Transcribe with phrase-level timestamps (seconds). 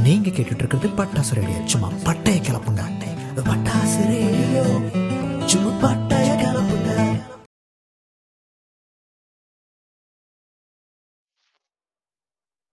[0.00, 1.60] நீங்க கேட்டுட்டு இருக்கிறது பட்டாசு ரேடியோ.
[1.64, 2.82] சும்மா பட்டைய கிளப்புங்க.
[3.48, 4.62] பட்டாசு ரேடியோ.
[5.46, 6.90] சும்மா பட்டைய கிளப்புங்க.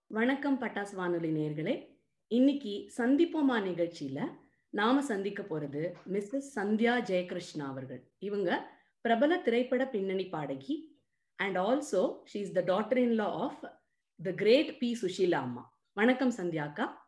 [0.06, 1.88] வணக்கம் பட்டாசு வானொலி நேர்களே
[2.26, 4.26] இன்னைக்கு சந்திப்போமா நிகழ்ச்சியில
[4.68, 8.12] நாம சந்திக்க போறது மிஸ்ஸஸ் சந்தியா ஜெயகிருஷ்ணா அவர்கள்.
[8.18, 11.02] இவங்க பிரபல திரைப்பட பின்னணி பாடகி
[11.36, 12.02] and also
[12.32, 13.60] she is the daughter in law of
[14.22, 15.78] the great P Susheela அம்மா.
[15.92, 16.98] வணக்கம் சந்தியாக்கா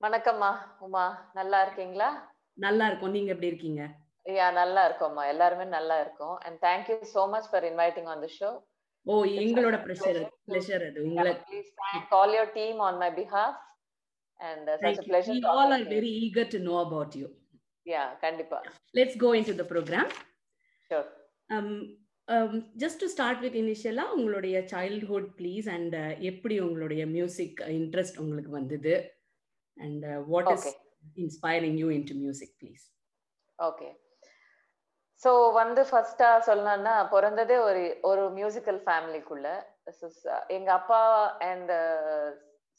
[0.00, 1.30] வணக்கம்மா உமா.
[1.32, 2.06] நல்லா இருக்கீங்களா?
[2.54, 3.10] நல்லா இருக்கோம்.
[3.10, 3.82] நீங்க எப்படி இருக்கீங்க?
[4.26, 5.26] யா நல்லா இருக்கோம்மா.
[5.32, 6.36] எல்லாருமே நல்லா இருக்கோம்.
[6.44, 8.50] And thank you so much for inviting on the show
[9.06, 11.04] oh எங்களோட ப்ரெஷர் ப்ளஷர் அது.
[11.08, 13.58] உங்களை please thank all your team on my behalf
[14.40, 17.28] and such a pleasure we all are very eager to know about you.
[17.86, 18.60] Yeah கண்டிப்பா.
[18.94, 20.08] Let's go into the program.
[20.90, 21.08] Sure
[21.50, 21.70] um,
[22.28, 22.52] um,
[22.84, 28.50] just to start with initially உங்களுடைய childhood please and uh, எப்படி உங்களுடைய music interest உங்களுக்கு
[28.60, 28.94] வந்தது?
[29.76, 30.76] And uh, what is Okay.
[31.16, 32.84] inspiring you into music please?
[33.58, 33.88] Okay
[35.22, 39.68] so வந்து ஃபர்ஸ்டா சொல்லணும்னா பிறந்ததே ஒரு ஒரு மியூசிக்கல் ஃபேமிலிக்குள்ள
[40.46, 41.00] எங்க அப்பா
[41.38, 41.72] அண்ட்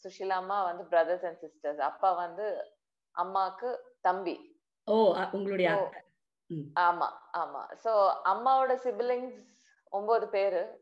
[0.04, 2.74] சுஷிலா அம்மா வந்து பிரதர்ஸ் அண்ட் சிஸ்டர்ஸ் அப்பா வந்து
[3.16, 4.60] அம்மாக்கு தம்பி.
[4.84, 5.92] ஓ உங்களுடைய.
[6.80, 7.62] ஆமா ஆமா.
[7.84, 7.92] சோ
[8.26, 9.42] அம்மாவோட சிபிலிங்ஸ்
[9.90, 10.81] ஒன்பது பேரு.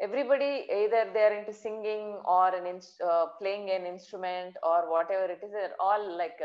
[0.00, 2.56] Everybody either there into singing or
[3.40, 5.56] playing an instrument or whatever it is
[5.86, 6.42] all like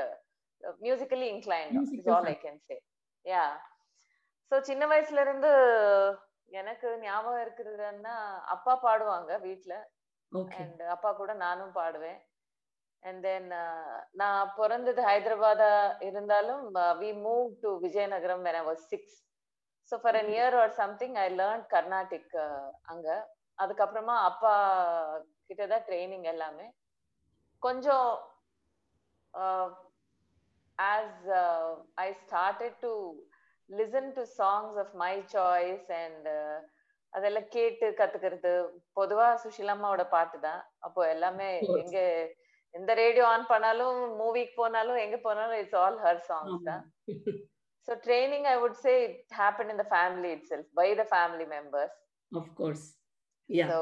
[0.82, 1.28] musically
[1.78, 2.78] Musical all I can say
[3.26, 3.44] yeah
[4.52, 5.52] so சின்ன வயசுல இருந்து
[6.52, 8.16] எனக்கு ஞாபகம் இருக்கிறதுன்னா
[8.56, 9.32] அப்பா பாடுவாங்க
[10.32, 10.58] okay.
[10.62, 12.20] அண்ட் அப்பா கூட நானும் பாடுவேன்.
[13.04, 13.50] அண்ட் தென்
[14.14, 15.72] நான் பிறந்தது ஹைதராபாதா
[16.08, 16.64] இருந்தாலும்
[17.02, 19.18] we move to Vizianagaram when I was six
[19.92, 22.36] so for an year or something I learn Carnatic
[22.94, 23.08] அங்க.
[23.64, 24.54] அதுக்கப்புறமா அப்பா
[25.48, 26.68] கிட்ட தான் ட்ரைனிங் எல்லாமே.
[27.66, 28.10] கொஞ்சம்
[30.80, 31.24] as
[32.06, 32.92] I started to
[33.70, 36.28] listen to songs of my choice and
[37.14, 38.52] அதெல்லாம் கேட்டு கத்துக்கிறது.
[38.98, 40.62] பொதுவா சுஷிலாமாவோட பாட்டு தான்.
[40.88, 41.50] அப்போ எல்லாமே.
[41.84, 42.00] எங்க
[42.74, 46.84] எந்த ரேடியோ ஆன் பண்ணாலும் மூவிக்கு போனாலும் எங்க போனாலும் இட்ஸ் ஆல் ஹர் சாங்ஸ் தான்.
[47.88, 51.98] So training I would say it happen in the family itself by the family members
[52.32, 52.84] of course.
[53.50, 53.70] Yeah.
[53.72, 53.80] So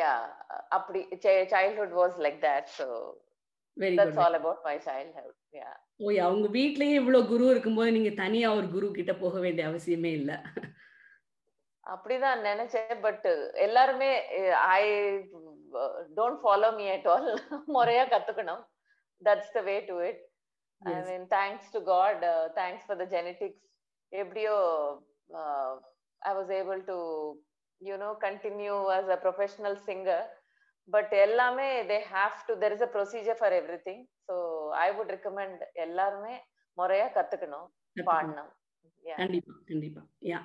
[0.00, 0.12] yeah
[0.76, 1.00] அப்படி
[1.54, 2.86] childhood was like that so
[3.76, 4.24] very that's good.
[4.24, 5.70] All about my childhood yeah
[6.04, 10.12] oh yeah, உங்க வீட்லயே இவ்வளவு குரு இருக்கும்போது நீங்க தனியா ஒரு குரு கிட்ட போக வேண்டிய அவசியமே
[10.20, 10.32] இல்ல.
[11.86, 13.24] அப்படிதான் நினைச்சேன் பட்
[13.66, 14.10] எல்லாருமே
[14.74, 14.82] I
[16.18, 17.28] don't follow me at all
[17.76, 18.62] முறையா கத்துக்கணும்.
[19.22, 20.20] That's the way to it
[20.82, 20.94] I.
[21.10, 22.22] Mean thanks to God
[22.60, 23.64] thanks for the genetics
[24.12, 24.54] எப்படியோ
[26.22, 26.98] I was able to
[27.82, 30.24] you know continue as a professional singer
[30.88, 33.54] but எல்லாமே they have to there is a procedure for
[33.86, 34.34] everything so
[34.84, 36.34] I would recommend எல்லாருமே
[36.78, 37.68] முறையா கத்துக்கணும்
[38.10, 38.50] பாடணும்.
[39.04, 39.16] Yeah.
[39.20, 40.02] கண்டிப்பா கண்டிப்பா.
[40.30, 40.42] Yeah.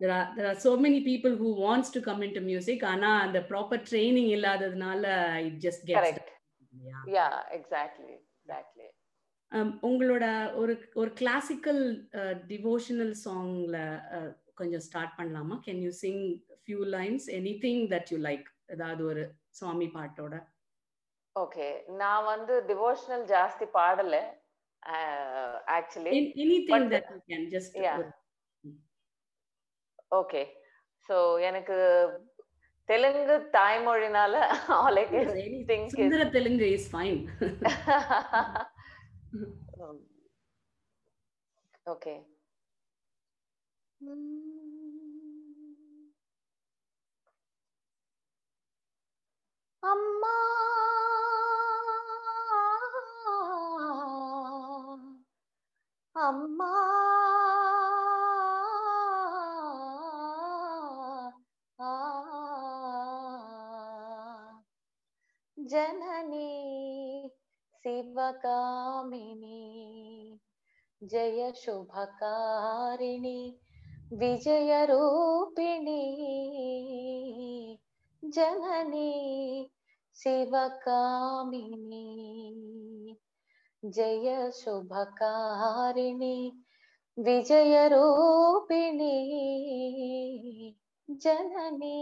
[0.00, 3.38] There are there are so many people who wants to come into music ஆனா அந்த
[3.50, 5.04] proper training இல்லாததுனால
[5.48, 6.28] it just gets Correct.
[6.72, 7.02] yeah.
[7.16, 7.26] Yeah
[7.58, 8.88] exactly exactly
[9.52, 10.24] Um, உங்களோட
[10.60, 11.82] ஒரு ஒரு கிளாசிக்கல்
[12.48, 13.76] டிவோஷனல் சாங்ல
[14.54, 15.56] கொஞ்சம் ஸ்டார்ட் பண்ணலாமா?
[15.66, 16.22] Can you sing
[16.62, 17.26] few lines
[17.64, 20.34] anything that you like ஏதாவது ஒரு சுவாமி பாட்டோட.
[21.36, 24.16] ஓகே நான் வந்து டிவோஷனல் ஜாஸ்தி பாடல.
[25.76, 26.12] Actually
[26.44, 27.78] any thing But- that you can just.
[30.12, 30.42] Okay
[31.08, 31.76] so எனக்கு
[32.88, 34.34] தெலுங்கு தாய்மொழினால
[34.76, 37.18] ஆல் ஐ கேன் திங்க் சுந்தர தெலுங்கு இஸ் ஃபைன்
[41.86, 42.14] ஓகே
[49.82, 50.34] अम्मा
[56.16, 56.72] अम्मा
[65.58, 66.48] जननी
[67.84, 69.60] शिवकामिनी
[71.02, 73.63] जय शुभकारिणी।
[74.12, 76.02] विजय रूपिणी
[78.22, 79.70] जननी
[80.14, 82.04] शिवकामिनी
[83.84, 86.36] जय शुभकारिणी
[87.18, 89.14] विजयरूपिणी
[91.10, 92.00] जननी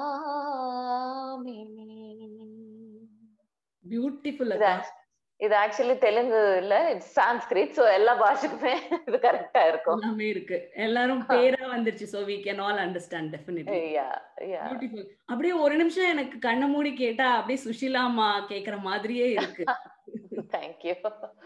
[3.84, 4.52] ब्यूटीफुल
[5.40, 8.72] இது ஆக்சுவலி தெலுங்கு இல்ல இட்ஸ் சான்ஸ்கிரிட் சோ எல்லா பாஷைக்குமே
[9.06, 9.98] இது கரெக்டா இருக்கும்.
[9.98, 10.56] எல்லாமே இருக்கு.
[10.78, 14.08] எல்லாரும் பேரா வந்துருச்சு so we can all understand definitely yeah
[14.48, 19.64] yeah beautiful அப்படியே ஒரு நிமிஷம் எனக்கு கண்ணை மூடி கேட்டா அப்படியே சுஷிலா அம்மா கேக்குற மாதிரியே இருக்கு.
[20.54, 20.94] Thank you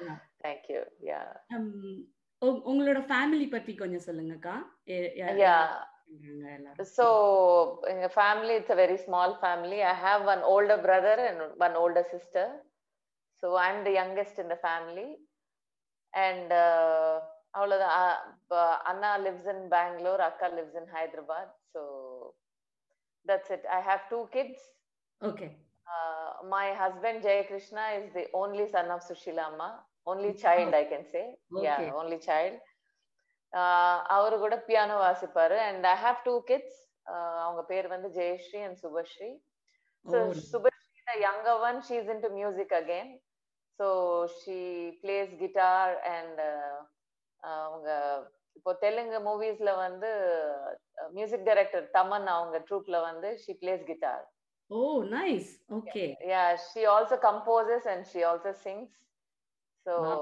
[0.00, 0.16] Yeah.
[0.44, 1.20] தேங்க்யூ யா
[2.42, 4.54] உ- உங்களோட ஃபேமிலி பத்தி கொஞ்சம் சொல்லுங்கக்கா.
[4.88, 5.56] Yeah- yeah
[6.92, 7.04] So
[7.88, 9.78] in a family, it's a very small family.
[9.82, 12.46] I have one older brother and one older sister.
[13.43, 15.09] So I'm the youngest in the family.
[16.13, 17.13] And uh,
[17.57, 17.95] அவ்வளவுதான்.
[18.01, 18.17] Uh,
[18.61, 21.47] uh, Anna lives in Bangalore, Akka lives in Hyderabad.
[21.73, 21.81] So
[23.25, 23.63] that's it.
[23.77, 24.59] I have two kids.
[25.21, 25.47] Okay
[25.87, 29.67] Uh, my husband Jay Krishna is the only son of Sushila Amma.
[30.11, 31.23] Only child, I can say.
[31.65, 31.87] Yeah, Okay.
[32.01, 32.55] only child.
[33.53, 36.79] Uh, அவரு கூட piano வாசிப்பாரு and I have two kids
[37.45, 39.31] அவங்க பேர் வந்து Jayashree and Subhashree
[40.05, 40.27] so Oh.
[40.51, 43.30] Subhashree the younger one she's into music again so
[44.40, 44.58] She
[45.02, 45.84] plays guitar
[46.16, 46.74] and uh,
[47.58, 47.88] அவங்க
[48.56, 50.10] இப்போ தெலுங்கு மூவிஸ்ல வந்து
[51.16, 54.18] music director Thaman அவங்க ட்ரூப்ல வந்து she plays guitar
[54.70, 54.80] oh
[55.14, 58.90] nice okay yeah she also composes and she also sings
[59.86, 60.20] so Wow.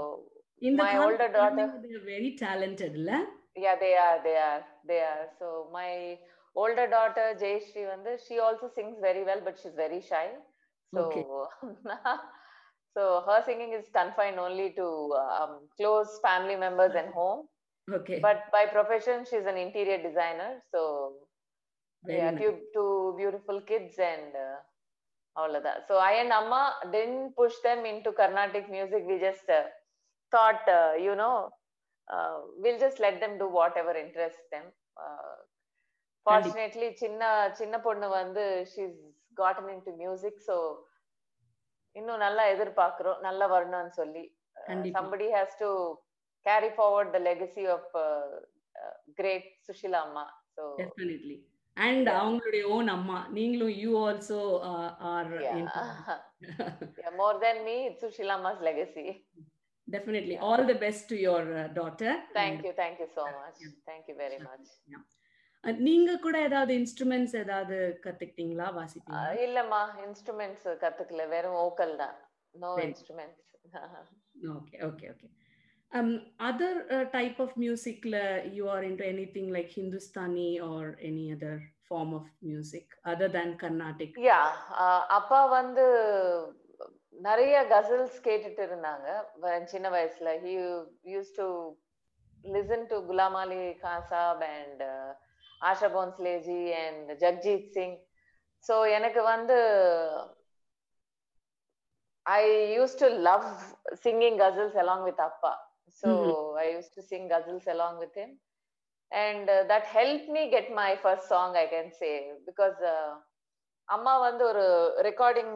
[0.68, 1.68] இந்த My older daughter-
[2.10, 3.12] very talented இல்ல
[3.64, 5.46] yeah they are they are they are so
[5.78, 5.90] my
[6.56, 10.26] older daughter jayashree vande she also sings very well but she's very shy
[10.92, 11.24] so Okay.
[12.96, 17.46] So her singing is confined only to uh, um, close family members and home.
[17.92, 18.19] Okay.
[18.20, 20.62] But by profession, she's an interior designer.
[20.72, 21.14] So
[22.04, 22.40] Very yeah, nice.
[22.40, 24.58] two, two beautiful kids and uh,
[25.37, 25.84] all of that.
[25.88, 29.04] So I and Amma didn't push them into Carnatic music.
[29.06, 29.64] We just uh,
[30.31, 31.50] thought, uh, you know,
[32.12, 34.64] uh, we'll just let them do whatever interests them.
[34.96, 35.36] Uh,
[36.25, 38.96] fortunately, Chinna Chinna Ponnu vandu, she's
[39.36, 40.34] gotten into music.
[40.44, 40.78] So
[41.96, 44.25] இன்னும் நல்லா எதிர்பார்க்கிறோம் நல்லா வரணும்னு சொல்லி
[44.56, 44.96] Uh, கண்டிப்பா.
[44.98, 45.69] somebody has to
[46.46, 48.32] carry forward the legacy of uh,
[48.75, 50.25] uh, great sushila amma
[50.56, 51.37] so definitely
[51.76, 54.40] and அவங்களுடைய own அம்மா நீங்களும் you also
[55.12, 55.60] are yeah.
[57.00, 59.06] yeah more than me it's sushila amma's legacy
[59.88, 61.48] definitely all the best to your
[61.81, 63.75] daughter thank you thank you so much Yeah.
[63.90, 64.66] thank you very much
[65.62, 68.72] நீங்க கூட ஏதாவது instruments ஏதாவது கத்துக்கிட்டீங்களா?
[68.76, 69.32] வாசிப்பீங்களா?
[69.46, 69.86] இல்லம்மா.
[70.06, 71.28] Instruments கத்துக்கல.
[71.28, 72.14] வெறும் vocal தான்.
[72.50, 72.74] No.
[72.74, 73.48] Instruments.
[74.42, 75.30] Okay okay okay.
[75.92, 81.58] uh, type of musicல you are into anything like hindustani or any other
[81.90, 84.12] form of music other than carnatic?
[84.16, 84.38] Yeah
[85.06, 85.84] அப்பா வந்து
[87.10, 89.64] நிறைய கசல்ஸ் கேட்டுட்டு இருந்தாங்க.
[89.64, 90.20] சின்ன வயசுல.
[90.20, 91.74] He use to
[92.42, 94.82] listen to Ghulam Ali Khan Saab and
[95.62, 97.96] Asha Bhosleji and Jagjit Singh.
[98.68, 99.58] So எனக்கு வந்து
[102.26, 102.42] I
[102.76, 103.46] use to love
[104.04, 105.52] singing ghazals along with அப்பா
[106.02, 106.10] so
[106.64, 108.30] I use to sing ghazals along with him.
[109.12, 112.12] And uh, that helped me get my first song i can say.
[112.48, 113.08] Because uh,
[113.88, 114.64] அம்மா வந்து ஒரு
[115.06, 115.54] recording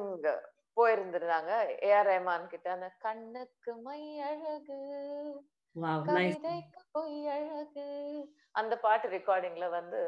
[0.76, 1.50] போயிருந்திருந்தாங்க
[1.88, 2.66] AR Rahman கிட்ட.
[2.76, 4.78] அந்த கண்ணுக்கு my அழகு
[5.76, 6.08] wow nice.
[6.08, 7.86] கவிதைக்கு பொய் அழகு.
[8.54, 10.00] அந்த பாட்டு ரெக்கார்டிங்ல வந்து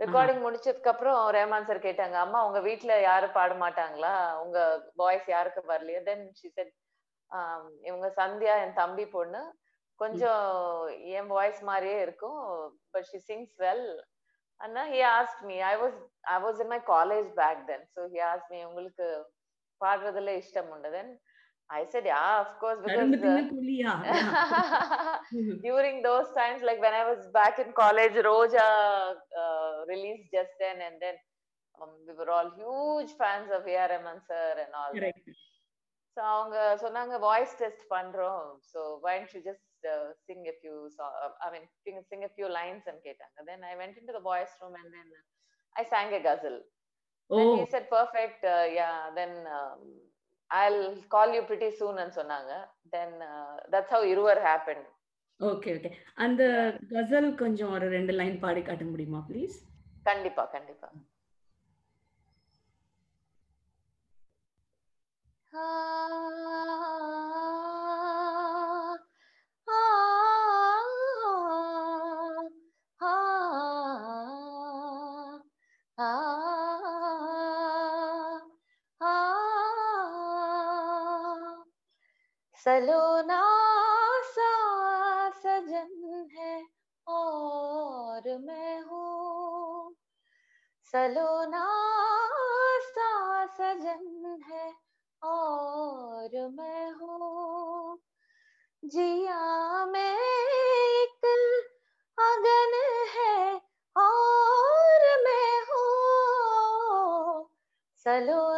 [0.00, 4.12] ரெக்கார்டிங் முடிச்சதுக்கு அப்புறம் ரஹ்மான் சார் கேட்டாங்க அம்மா உங்க வீட்ல யாரும் பாட மாட்டாங்களா?
[4.42, 4.58] உங்க
[5.02, 6.00] வாய்ஸ் யாருக்கு வரலையா?
[6.08, 6.72] தென் ஷி செட்
[7.88, 9.42] இவங்க சந்தியா என் தம்பி பொண்ணு.
[10.00, 10.46] கொஞ்சம்
[11.16, 12.40] என் வாய்ஸ் மாதிரியே இருக்கும்
[12.92, 13.86] but she sings well
[14.60, 15.98] Anna he ask me I was
[16.34, 19.06] I was in my college back then so he ask me உங்களுக்கு
[19.80, 20.90] பாடுறதுல இஷ்டம் உண்டு?
[20.96, 21.12] தென்
[21.71, 23.93] ஐ செட் யா அஃப்கோர்ஸ் கரும்பு பிகாஸ் தின்னு புலியா
[25.65, 28.67] during those times like when i was back in college roja
[29.41, 31.17] uh, released just then and then
[31.79, 34.99] um, we were all huge fans of ar rahman sir and all that.
[34.99, 35.27] correct
[36.17, 40.77] so அவங்க சொன்னாங்க voice test பண்றோம் so why don't you just uh, sing a few
[40.95, 44.13] so- uh, i mean sing, sing a few lines and கேட்டாங்க then i went into
[44.17, 45.09] the boys room and then
[45.75, 46.57] i sang a ghazal
[47.29, 49.83] oh and he said perfect uh, yeah then um,
[50.52, 52.52] i'll call you pretty soon and சொன்னாங்க
[52.92, 54.84] then uh, that's how irvar happened
[55.40, 55.90] okay okay
[56.24, 56.42] அந்த
[56.92, 59.56] கசல் கொஞ்சம் ஒரு ரெண்டு line பாடி காட்ட முடியுமா please
[60.06, 60.88] கண்டிப்பா கண்டிப்பா
[82.64, 83.42] सलोना
[84.22, 84.50] सा
[85.30, 86.64] सजन है
[87.08, 89.94] और मैं हूँ।
[90.82, 91.68] सलोना
[92.80, 94.74] सा सजन है
[95.22, 97.98] और मैं हूँ।
[98.84, 101.24] जिया में एक
[102.18, 102.72] अगन
[103.18, 103.54] है
[103.96, 107.48] और मैं हूँ।
[107.96, 108.51] सलोना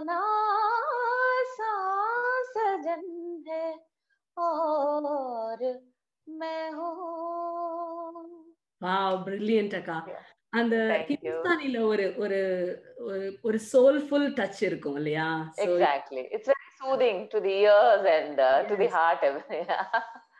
[9.14, 10.08] பிரில்லியன்ட் அக்கா.
[10.48, 11.04] அந்த.
[11.08, 12.38] ஹிந்துஸ்தானில ஒரு ஒரு
[13.06, 15.54] ஒரு- சோல்ஃபுல் டச் இருக்கும் இல்லையா
[16.84, 18.92] soothing to the ears and uh, to the Yes.
[18.92, 19.44] heart.
[19.48, 19.84] Yeah.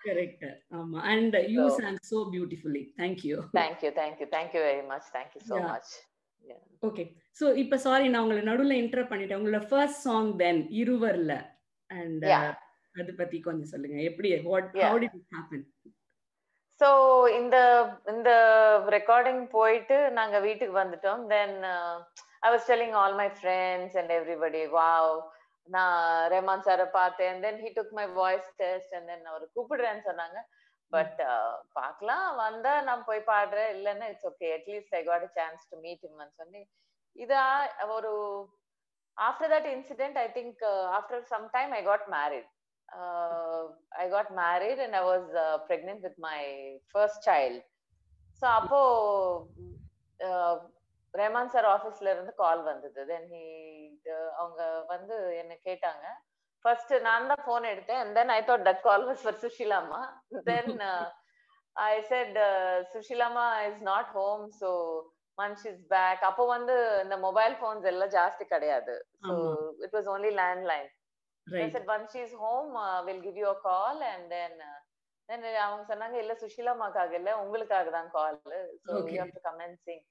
[0.05, 1.77] correct ஆமா and you
[2.33, 5.05] beautifully thank you thank you, thank you, thank you very much.
[5.13, 5.67] Thank you so Yeah.
[5.67, 5.89] much.
[6.49, 6.87] Yeah.
[6.87, 11.47] Okay so இப்ப sorry நான் உங்களை நடுவுல inter பண்ணிட்டேன் உங்களோட first song then இருவர்ல
[11.87, 12.25] and.
[13.01, 14.73] அது பத்தி கொஞ்சம் சொல்லுங்க எப்படி what.
[14.73, 15.65] How did it happen
[16.81, 16.89] so
[17.39, 17.57] இந்த
[18.13, 18.31] இந்த
[18.97, 21.23] ரெக்கார்டிங் போயிட்டு நாங்க வீட்டுக்கு வந்துட்டோம்.
[21.35, 21.57] Then
[22.47, 25.13] I was telling all my friends and everybody wow
[25.69, 25.99] நான்
[26.35, 27.39] ரெமான் சாரை பார்த்தேன்.
[27.45, 30.41] Then he took my voice test and then அவர் கூப்பிடுறேன்னு சொன்னாங்க.
[30.93, 31.21] பட்
[31.79, 32.27] பார்க்கலாம்.
[32.43, 33.71] வந்தா நான் போய் பாடுறேன்.
[33.77, 36.63] இல்லைன்னா it's okay at least I got a chance to meet இம்னு சொல்லி
[37.17, 37.45] இதா
[37.97, 38.13] ஒரு
[39.19, 40.63] after that incident I think
[40.99, 42.51] after some time I got married
[42.89, 43.63] uh,
[43.99, 46.41] I got married and I was uh, pregnant with my
[46.95, 47.61] first child.
[48.41, 48.81] So அப்போ
[50.21, 50.55] uh,
[51.15, 53.43] Rahman sir ஆஃபீஸ்ல இருந்து கால் வந்தது then he
[54.41, 54.61] அவங்க
[54.93, 56.07] வந்து என்ன கேட்டாங்க
[56.65, 60.01] ஃபர்ஸ்ட் நான் தான் போன் எடுத்தேன் and then I thought that call was for சுஷிலாமா
[60.51, 61.05] then uh,
[61.77, 64.71] I said uh, சுஷிலாமா is not home so
[65.39, 66.75] once she's back அப்போ வந்து
[67.05, 69.53] இந்த மொபைல் போன்ஸ் எல்லாம் ஜாஸ்தி கிடையாது so ஆமா.
[69.87, 70.33] it was only
[71.44, 74.54] landline I right said once she's home, uh, we'll give you a call and then
[74.70, 74.80] uh,
[75.30, 78.38] then அவங்க சொன்னாங்க இல்ல சுஷிலாமாக்காக இல்ல உங்களுக்காக தான் call
[78.86, 79.12] so Okay.
[79.14, 80.02] you have to come and sing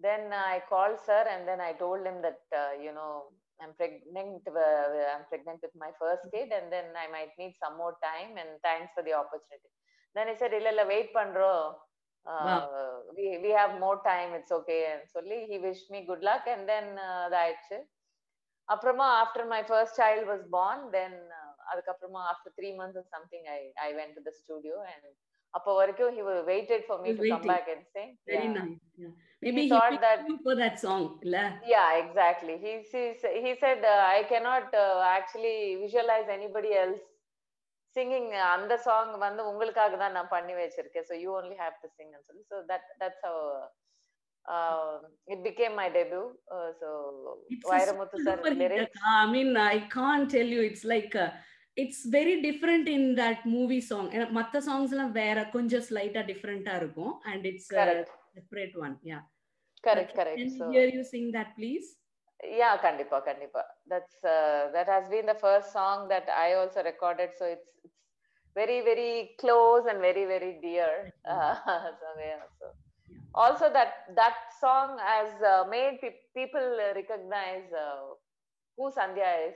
[0.00, 3.12] then uh, I called sir and then I told him that uh, you know
[3.62, 7.76] I'm pregnant uh, I'm pregnant with my first kid and then I might need some
[7.82, 9.70] more time and thanks for the opportunity
[10.16, 11.66] then he said இல்ல இல்ல wait பண்றோம்
[12.26, 12.62] uh,
[13.16, 16.64] we we have more time it's okay and சொல்லி he wished me good luck and
[16.72, 17.78] then uh, அதாயிடுச்சு
[18.69, 21.17] அப்புறமா after my first child was born then
[21.71, 25.07] அதுக்கப்புறமா after three months something I I went to the studio and
[25.53, 27.45] அப்போ வரைக்கும் he waited for me to come.
[27.51, 28.81] Back and sing very nice
[29.43, 31.37] maybe He he thought that- picked you for that song இல்ல
[31.71, 33.01] yeah exactly he he,
[33.43, 34.85] he said uh, i cannot uh,
[35.17, 37.03] actually visualize anybody else
[37.95, 41.89] singing uh, அந்த song வந்து உங்களுக்காக தான் நான் பண்ணி வச்சிருக்கேன் so you only have to
[41.97, 43.65] sing and சொல்லி so that that's how uh,
[45.26, 46.88] it became my debut uh, so
[47.54, 49.12] It's a Vairamuthu super sir duper hit, lyrics Akka.
[49.22, 50.62] I mean, I can't tell you.
[50.70, 51.30] It's like uh,
[51.76, 54.06] it's very different in that movie song.
[54.14, 58.96] ஏன்னா, மத்த songs எல்லாம் வேற கொஞ்சம் ஸ்லைட்டா டிஃப்ரெண்டா இருக்கும் and it's a correct separate one.
[59.02, 59.22] Yeah.
[59.88, 61.88] correct Can correct we so hear you sing that, please?
[62.60, 67.30] yeah kandipa kandipa that's uh, that has been the first song that i also recorded
[67.38, 68.00] so it's it's
[68.54, 69.84] very very close
[73.35, 78.01] Also that that song has uh, made pe- people recognize uh,
[78.77, 79.55] who sandhya is.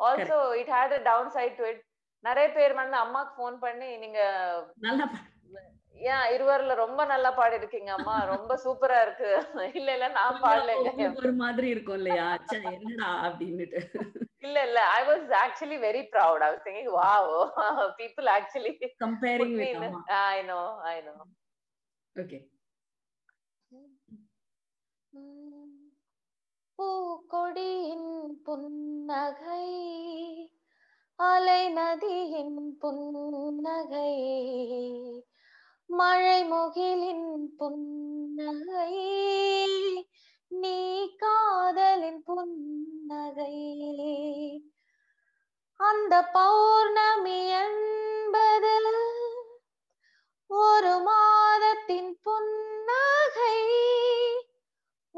[0.00, 1.80] Also it had a downside to it.
[2.24, 4.20] நிறைய பேர் வந்து அம்மாக்கு phone பண்ணி நீங்க
[6.06, 8.14] ஏன் இருவர்ல ரொம்ப நல்லா பாடி இருக்கீங்க அம்மா?
[8.24, 9.30] ரொம்ப சூப்பரா இருக்கு.
[9.78, 10.32] இல்ல இல்ல நான்
[10.80, 12.26] உங்களுக்கு ஒரு மாதிரி இருக்கும் இல்லையா?
[12.72, 13.10] என்னடா?
[13.26, 13.80] அப்படின்னுட்டு.
[14.40, 17.30] இல்ல இல்ல I was actually very proud I was thinking wow
[18.00, 18.72] people actually
[19.04, 21.14] comparing with I know I know
[22.16, 22.38] okay
[26.78, 29.68] பூக்கொடியின் புன்னகை
[31.16, 34.14] அலை நதியின் புன்னகை
[35.86, 38.94] மழை முகிலின் புன்னகை
[40.48, 43.54] நீ காதலின் புன்னகை.
[45.76, 48.74] அந்த பௌர்ணமி என்பது
[50.46, 53.58] ஒரு மாதத்தின் புன்னகை.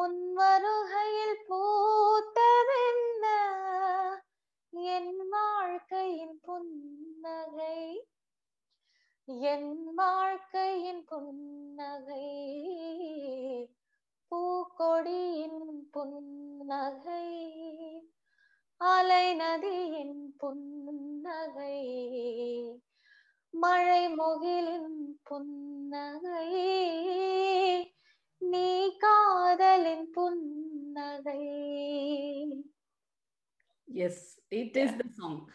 [0.00, 3.24] உன் வருகையில் பூத்ததென்ன?
[4.70, 8.08] என் வாழ்க்கையின் புன்னகை.
[9.24, 12.36] என் வாழ்க்கையின் புன்னகை.
[14.30, 17.54] பூக்கொடியின் புன்னகை.
[18.76, 21.84] அலை நதியின் புன்னகை.
[23.50, 26.76] மழை முகிலின் புன்னகை.
[28.38, 31.40] நீ காதலின் புன்னகை.
[33.84, 35.48] Yes it is the song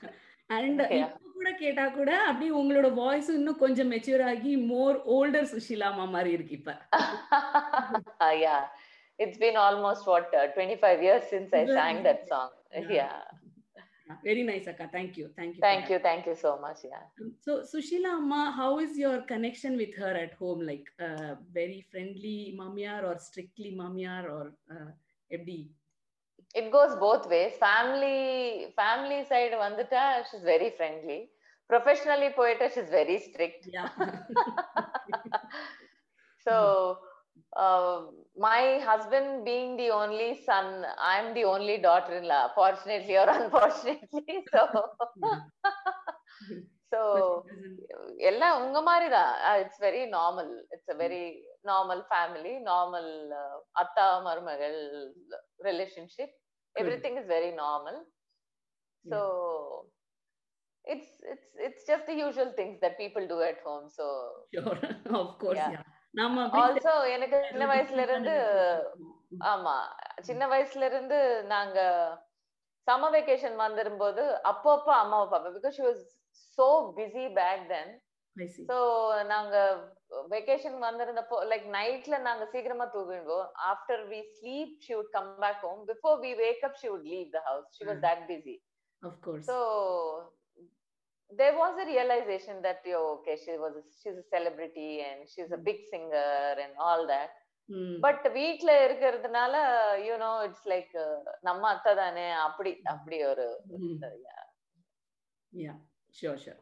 [0.47, 0.79] and.
[0.79, 6.31] இப்போ கூட கேட்டா கூட அப்படியே உங்களோட வாய்ஸ் இன்னும் கொஞ்சம் மெச்சூர் ஆகி மோர் ஓல்டர் சுஷிலாமா மாதிரி
[6.31, 6.77] இருக்கு இப்ப.
[9.19, 12.49] It's been almost what uh, 25 years since i sang that song.
[14.24, 14.89] very nice akka.
[14.91, 15.29] Thank you.
[15.36, 15.98] Thank you thank you.
[15.98, 16.03] that.
[16.03, 16.79] thank you so much.
[16.83, 17.05] Yeah.
[17.22, 20.62] Um, so sushila amma how is your connection with her at home?
[20.62, 24.91] Like uh, very friendly mamiyar or strictly mamiyar or uh,
[25.31, 25.69] FD?
[26.55, 27.53] it goes both ways.
[27.60, 31.29] Family family side vanduta she's very friendly.
[31.67, 33.67] Professionally poeta she's very strict.
[33.72, 33.89] Yeah.
[36.43, 36.98] So
[37.57, 40.66] um, my husband being the only son,
[41.11, 44.37] I'm the only daughter-in-law, fortunately or unfortunately.
[44.52, 44.61] So
[46.92, 47.00] so
[48.28, 49.32] எல்லாம் உங்க மாதிரி தான்
[49.62, 51.23] it's very normal it's a very
[51.70, 53.11] normal family normal
[53.82, 54.78] அத்தா மருமகள்
[55.68, 56.35] relationship
[57.04, 57.99] everything is very normal
[59.04, 59.20] so
[60.85, 64.06] it's it's it's just the usual things that people do at home so
[64.56, 64.78] Sure,
[65.23, 65.73] of course, Yeah.
[65.76, 65.87] yeah.
[66.13, 68.34] நாம also எனக்கு சின்ன வயசுல இருந்து
[69.51, 69.75] ஆமா.
[70.22, 71.79] சின்ன வயசுல இருந்து நாங்க
[72.88, 75.55] சம்மர் வெக்கேஷன் வந்திரும்போது அப்பப்போ அம்மாவை பார்ப்பேன்.
[75.58, 76.03] Because she was
[76.58, 76.67] so
[76.98, 77.91] busy back then.
[78.70, 78.77] So
[79.24, 79.55] நாங்க
[80.29, 83.48] வெக்கேஷன் வந்திருந்தப்போ லைக் நைட்ல நாங்க சீக்கிரமா தூங்கிடுவோம்.
[83.72, 87.27] After we sleep she would come back home before we wake up she would leave
[87.32, 88.03] the house she was.
[88.08, 88.55] That busy
[89.01, 89.46] Of course.
[89.46, 89.55] so
[91.39, 95.51] there was a realization that yo okay she was a, she's a celebrity and she's
[95.51, 96.29] a big singer
[96.65, 97.31] and all that
[97.69, 97.91] Mm.
[98.05, 99.53] But வீட்ல இருக்கிறதுனால
[100.05, 100.95] you know it's like
[101.47, 103.45] நம்ம அத்தை தானே அப்படி அப்படி ஒரு
[103.77, 103.93] Mm.
[106.19, 106.59] sure, sure.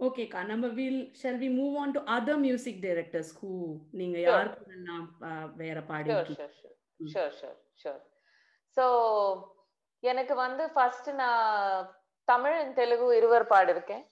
[0.00, 3.50] Okay, Ka, நம்ம will shall we move on to other music directors who
[4.00, 4.16] நீங்க.
[4.26, 7.10] யாருக்கெல்லாம் uh, வேற பாடி sure sure sure Mm.
[7.14, 8.00] Sure sure sure
[8.76, 8.84] so
[10.02, 11.84] எனக்கு வந்து ஃபர்ஸ்ட் நான்
[12.28, 14.04] தமிழ் and தெலுங்கு இருவர் பாடிருக்கேன்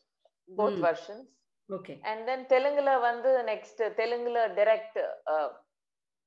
[0.48, 0.78] both.
[0.84, 1.28] Versions
[1.70, 4.98] okay and then தெலுங்குல வந்து நெக்ஸ்ட் தெலுங்குல டைரக்ட்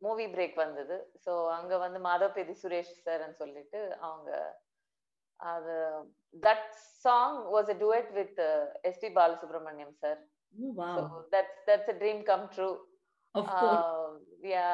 [0.02, 0.96] மூவி பிரேக் வந்தது.
[1.24, 4.30] ஸோ அங்க வந்து மாதவபேதி சுரேஷ் சார்ன்னு சொல்லிட்டு அவங்க
[5.40, 5.76] அது
[6.44, 6.68] that
[7.06, 8.42] song was a duet with
[8.90, 10.20] SP Balasubrahmanyam sir
[11.34, 12.70] that's that's a dream come true
[13.36, 13.88] of course.
[14.48, 14.68] Yeah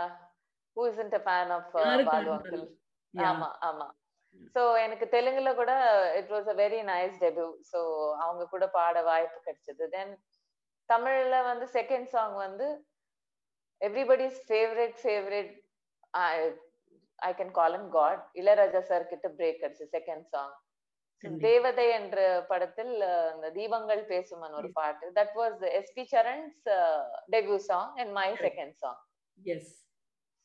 [0.77, 1.70] who isn't a fan of
[2.08, 2.30] Balu?
[2.36, 2.65] Uncle.
[3.13, 3.88] ஆமா ஆமா.
[4.55, 5.73] சோ எனக்கு தெலுங்குல கூட
[6.19, 7.79] it was a very nice debut so
[8.17, 10.13] அவங்க கூட பாட வாய்ப்பு கிடைச்சது தென்
[10.89, 12.67] தமிழ்ல வந்து செகண்ட் சாங் வந்து
[13.82, 15.53] everybody's favourite favourite
[17.19, 20.53] I can call him God Ilaiyaraaja sir கிட்ட பிரேக் கிடைச்சு செகண்ட் சாங்.
[21.43, 22.93] தேவதை என்ற படத்தில்
[23.34, 24.69] அந்த தீபங்கள் பேசுமன் ஒரு.
[24.79, 26.60] பாட்டு that was SP Charan's
[27.36, 28.29] debut song and my.
[28.47, 29.01] Second song
[29.38, 29.67] Yes.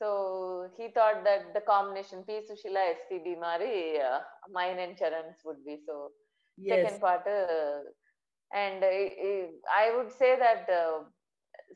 [0.01, 2.39] So he thought that the combination P.
[2.47, 4.19] Sushila SPB Mari, uh,
[4.51, 5.95] mine and Charan's would be so.
[6.57, 6.77] Yes.
[6.77, 7.81] Second part, uh,
[8.51, 9.45] and uh, uh,
[9.81, 10.67] I would say that.
[10.69, 11.03] Uh,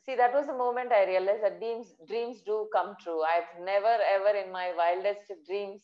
[0.04, 3.20] see, that was the moment I realized that dreams dreams do come true.
[3.22, 5.82] I've never ever in my wildest dreams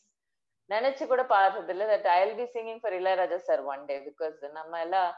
[0.69, 4.37] நினைச்சு கூட பார்த்தது இல்ல that I will be singing for Ilaiyaraaja sir one day because
[4.57, 5.09] நம்ம எல்லாம்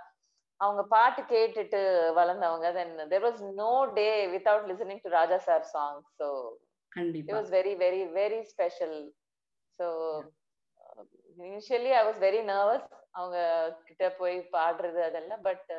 [0.59, 1.81] அவங்க பாட்டு கேட்டுட்டு
[2.19, 7.36] வளர்ந்தவங்க then there was no day without listening to Raja sir song so it கண்டிப்பா.
[7.36, 8.94] Was very very very special.
[9.78, 9.86] So
[10.80, 11.02] uh,
[11.40, 12.84] initially i was very nervous.
[13.18, 13.38] அவங்க
[13.86, 15.70] கிட்ட போய் பாடுறது அதெல்லாம் but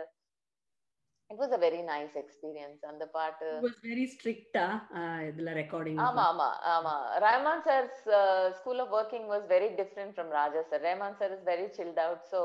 [1.29, 2.79] it was a very nice experience.
[2.89, 4.67] அந்த பாட்டு It was very strict ஆ?
[4.99, 6.95] uh, இதுல ரெக்கார்டிங் ஆமா ஆமா ஆமா.
[7.25, 8.01] Rahman sir's
[8.59, 12.25] school of working was very different from Raja sir Rahman sir is very chilled out
[12.33, 12.41] so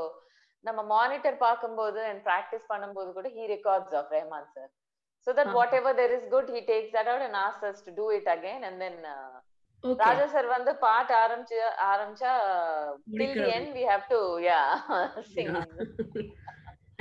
[0.65, 4.71] நம்ம monitor பார்க்கும்போது and practice பண்ணும்போது கூட he records of Rahman sir
[5.27, 5.57] so that Ah.
[5.79, 8.65] Whatever there is good he takes that out and ask us to do it again
[8.69, 8.99] and then
[9.85, 11.59] okay Raja sir வந்து பாட்டு ஆரம்பிச்சு
[11.91, 13.51] ஆரம்பிச்சா till the முடிக்கிறது.
[13.57, 14.69] end we have to yeah
[15.35, 15.51] sing.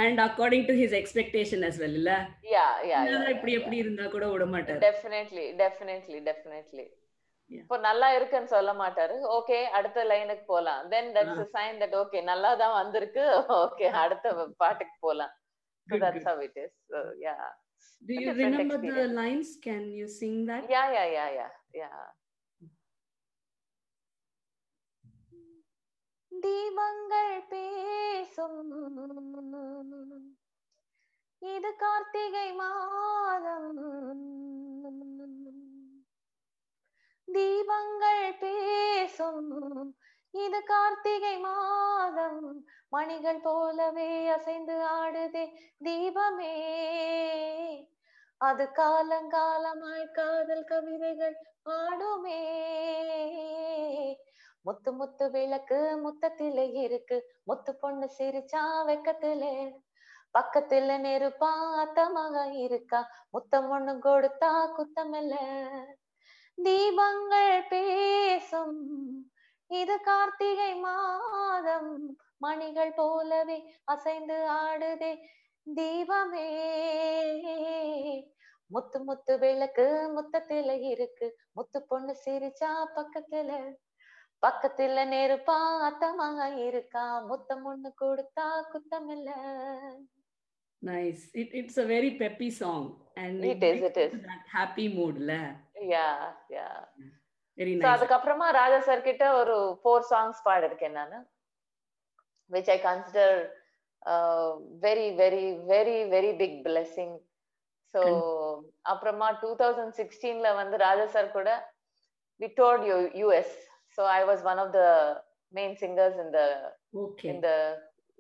[0.03, 2.11] And according to his expectation as well இல்ல?
[2.47, 4.79] Yeah yeah, yeah, இல்ல, yeah, இப்படி எப்படி இருந்தா கூட விட மாட்டாரு.
[4.87, 6.87] Definitely definitely definitely.
[7.51, 7.61] Yeah.
[7.61, 9.15] இப்போ நல்லா இருக்குன்னு சொல்ல மாட்டாரு.
[9.37, 10.81] ஓகே அடுத்த லைனுக்கு போலாம்.
[10.93, 13.23] Then that's a sign that okay நல்லா தான் வந்திருக்கு.
[13.63, 14.25] ஓகே அடுத்த
[14.63, 15.33] பாட்டுக்கு போலாம்.
[15.89, 16.27] So Good, that's good.
[16.29, 16.71] how it is.
[16.91, 17.45] So yeah.
[18.01, 19.13] Do you remember the experience.
[19.13, 19.57] lines?
[19.61, 20.63] Can you sing that?
[20.69, 22.05] yeah yeah yeah yeah yeah
[26.31, 28.71] தீபங்கள் பேசும்
[31.41, 33.81] இது கார்த்திகை மாதம்
[37.27, 39.47] தீபங்கள் பேசும்
[40.35, 42.65] இது கார்த்திகை மாதம்.
[42.89, 45.51] மணிகள் போலவே அசைந்து ஆடுதே
[45.83, 46.55] தீபமே.
[48.37, 51.35] அது காலங்காலமாய் காதல் கவிதைகள்
[51.69, 52.39] பாடுமே.
[54.61, 57.41] முத்து முத்து விளக்கு முத்தத்தில இருக்கு.
[57.43, 59.71] முத்து பொண்ணு சிரிச்சா வெக்கத்துல.
[60.33, 61.51] பக்கத்துல நெருப்பா
[61.85, 63.09] அத்தமாக இருக்கா.
[63.31, 65.35] முத்தம் ஒண்ணு கொடுத்தா குத்தமில்ல.
[66.63, 68.77] தீபங்கள் பேசும்.
[69.67, 72.17] இது கார்த்திகை மாதம்.
[72.37, 75.17] மணிகள் போலவே அசைந்து ஆடுதே
[75.75, 76.47] தீபமே.
[78.67, 81.37] முத்து முத்து விளக்கு முத்தத்துல இருக்கு.
[81.51, 83.73] முத்து பொண்ணு சிரிச்சா பக்கத்துல.
[84.47, 87.19] பக்கத்துல நெருப்பா அத்தமா இருக்கா?
[87.19, 89.31] முத்தம் ஒண்ணு கொடுத்தா குத்தம் இல்ல
[92.19, 92.95] peppy song.
[93.15, 94.13] And It is, brings it is.
[94.13, 95.55] you to that happy mood, la.
[95.81, 96.87] Yeah yeah
[97.58, 97.92] Very So nice.
[97.94, 101.18] அதுக்கப்புறமா ராஜா சார் கிட்ட ஒரு ஃபோர் சாங்ஸ் பாடிருக்கேன் நானு
[102.50, 103.36] which I consider
[104.86, 107.16] very very very very big blessing
[107.94, 108.02] so
[108.92, 111.50] அப்புறமா two thousand சிக்ஸ்டீன்ல வந்து Raja sir கூட
[112.40, 113.54] we toured U US
[113.98, 114.82] so I was one of the
[115.54, 116.42] main singers in the
[116.94, 117.28] Okay.
[117.30, 117.56] in the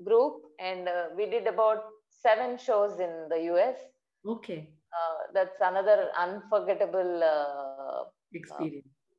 [0.00, 1.80] group and uh, we did about
[2.24, 3.78] seven shows in the US.
[4.24, 4.58] Okay.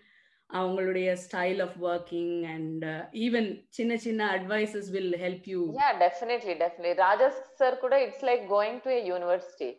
[0.56, 6.94] அவங்களுடைய style of working and even சின்ன சின்ன advices will help you Yeah, definitely, definitely.
[7.06, 9.72] Rajas sir kuda, it's like going to a university.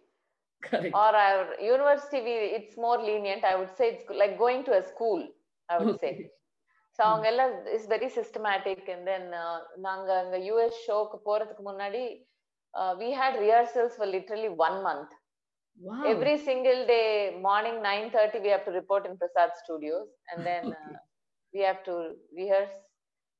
[0.62, 3.44] Correct Or our university, we, it's more lenient.
[3.50, 5.20] I would say it's like going to a school,
[5.68, 6.12] I would say.
[6.98, 9.26] So அவங்க எல்லாம் is very systematic and then
[9.84, 12.00] நாங்க அங்க US ஷோக்கு போறதுக்கு முன்னாடி
[13.02, 15.12] we had rehearsals for literally one month
[16.12, 16.98] every single day
[17.46, 20.96] morning nine thirty we have to report in Prasad studios and then Okay.
[21.54, 21.94] We have to
[22.40, 22.74] rehearse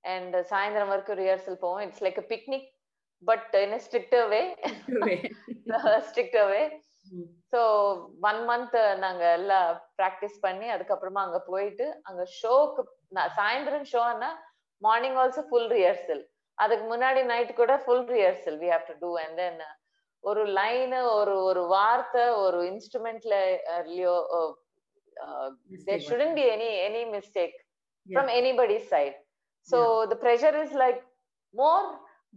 [0.05, 2.69] and சாயந்தரம் வரைக்கும் rehearsal போவோம் it's like picnic
[3.23, 4.43] but in stricter way
[7.52, 7.62] So
[8.30, 12.84] one month நாங்க எல்லாம் practice பண்ணி அதுக்கப்புறமா அங்க போயிட்டு அங்க ஷோக்கு
[13.40, 14.30] சாயந்தரம் ஷோன்னா
[14.82, 16.24] மார்னிங் ஆல்சோ ஃபுல் ரிஹர்சல்
[16.58, 19.62] அதுக்கு முன்னாடி நைட் கூட full rehearsal we have to do and then
[20.24, 23.36] ஒரு லைனு ஒரு ஒரு வார்த்தை ஒரு இன்ஸ்ட்ருமெண்ட்ல
[23.86, 24.16] இல்லையோ
[25.88, 27.58] there shouldn't be any any mistake
[28.08, 29.16] from anybody's side.
[29.68, 31.02] So the pressure is like
[31.56, 31.84] more,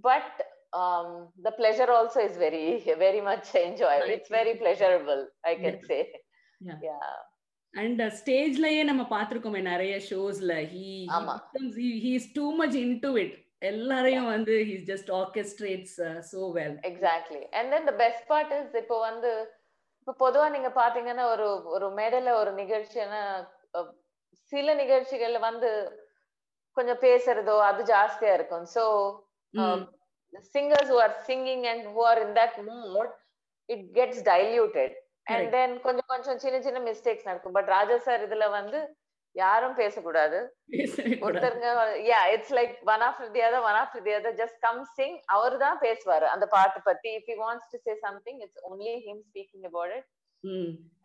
[0.04, 0.28] but
[0.72, 2.66] um, the pleasure also is very,
[2.98, 4.10] very much enjoyable.
[4.10, 5.88] It's very pleasurable, I can Yeah.
[5.88, 6.02] say.
[6.60, 6.78] Yeah.
[6.82, 7.08] Yeah.
[7.74, 10.84] And ஸ்டேஜ்லயே நம்ம பார்த்திருக்கோமே நிறைய ஷோஸ்ல he
[12.12, 15.96] is too much into it எல்லாரையும் வந்து he just orchestrates
[16.30, 17.42] so well Exactly.
[17.58, 19.32] And then the best part is இப்போ வந்து
[20.00, 23.22] இப்போ பொதுவா நீங்க பாத்தீங்கன்னா ஒரு ஒரு மேடையில ஒரு நிகழ்ச்சின்னா
[23.78, 23.92] அஹ்,
[24.52, 25.70] சில நிகழ்ச்சிகள்ல வந்து
[26.76, 28.84] கொஞ்சம் பேசுறதோ அது ஜாஸ்தியா இருக்கும் so
[30.33, 33.07] the singers who are singing and who are in that mood,
[33.69, 34.91] it gets diluted.
[35.27, 35.51] And Correct.
[35.51, 38.79] then கொஞ்சம் கொஞ்சம் சின்ன சின்ன மிஸ்டேக்ஸ் நடக்கும் பட் ராஜா சார் இதுல வந்து
[39.35, 40.39] யாரும் பேசக்கூடாது
[41.25, 41.67] ஒருத்தருங்க
[42.07, 45.55] yeah it's like one after the other one after the other just come sing அவர்
[45.65, 49.67] தான் பேசுவாரு அந்த பாட்டு பத்தி if you wants to say something it's only him speaking
[49.71, 50.09] about it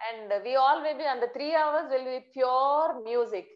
[0.09, 3.52] and we all will be அந்த three hours will be pure music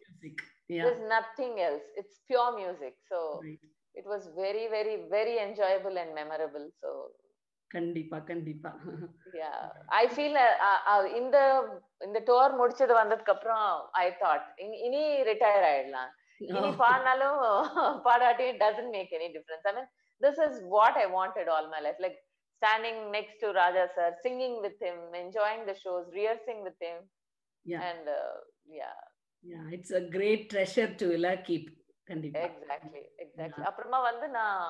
[0.81, 3.21] is nothing else it's pure music so
[3.95, 6.91] it was very very very enjoyable and memorable so
[7.71, 8.71] கண்டிப்பா கண்டிப்பா
[9.99, 10.39] I feel
[11.19, 11.37] இந்த
[12.01, 13.67] இந்த door முடிச்சது வந்ததுக்கு அப்புறம்
[14.01, 14.47] I thought
[14.87, 17.39] இனி retire ஆயிடலாம் இனி பாடினாலும்
[18.07, 19.89] பாடாட்டியும் doesn't make any difference I mean
[20.21, 22.17] this is what I wanted all my life like
[22.61, 27.03] standing next to Raja sir singing with him enjoying the shows rehearsing with him
[27.85, 28.09] and
[28.75, 28.91] yeah
[29.45, 34.60] yeah it's a great treasure to இல்ல keep கண்டிப்பா exactly exactly அப்புறமா வந்து நான்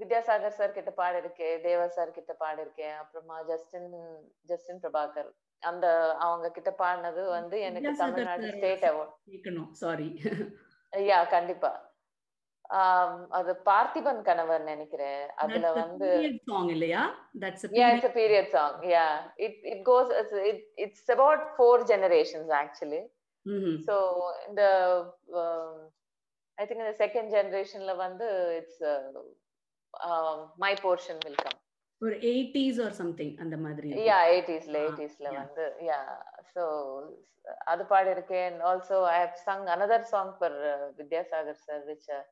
[0.00, 3.92] Vidyasagar sir கிட்ட பாடிருக்கேன் தேவா sir கிட்ட பாடிருக்கேன் அப்புறமா Justin
[4.50, 5.30] Justin Prabhakar.
[5.70, 5.86] அந்த
[6.26, 10.08] அவங்க கிட்ட பாடினது வந்து எனக்கு Tamil Nadu state award sorry
[10.92, 11.72] yeah கண்டிப்பா.
[13.38, 15.24] அது பார்த்திபன் கணவர் நினைக்கிறேன்.
[15.44, 16.08] அதுல வந்து
[16.50, 17.02] சாங் இல்லையா?
[17.40, 18.46] That's yeah it's a period.
[18.56, 18.74] song.
[18.96, 19.14] Yeah.
[19.46, 20.08] It it goes
[20.50, 23.02] it, it's about four generations actually.
[26.58, 28.28] Um, think in the second generationல வந்து
[28.90, 29.02] uh,
[29.94, 31.58] uh, my portion will come
[32.00, 35.98] ஒரு 80s or something அந்த மாதிரி யா 80sல 80sல வந்து யா
[36.54, 36.62] so
[37.72, 42.24] அது பாடி இருக்கேன் also I have sung another song for uh, Vidyasagar sir which uh,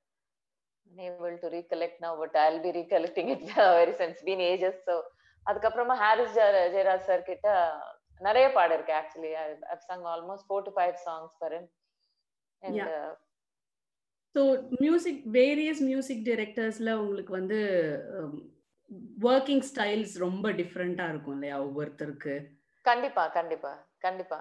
[0.90, 4.96] unable to recollect now but I'll be recollecting it very soon it's been ages so
[5.50, 6.34] அதுக்கப்புறமா Harris
[6.74, 7.48] Jayaraj sir கிட்ட
[8.26, 9.30] நிறைய பாடிருக்கேன் actually
[9.70, 11.64] I've sung almost four to five songs for him
[12.62, 13.08] and Yeah.
[14.34, 14.42] So
[14.84, 17.58] music various music டைரக்டர்ஸ்ல உங்களுக்கு வந்து
[19.32, 22.34] working styles ரொம்ப டிஃப்ரெண்டா இருக்கும் இல்லையா ஒவ்வொருத்தருக்கு?
[22.84, 23.72] கண்டிப்பா கண்டிப்பா
[24.06, 24.38] கண்டிப்பா.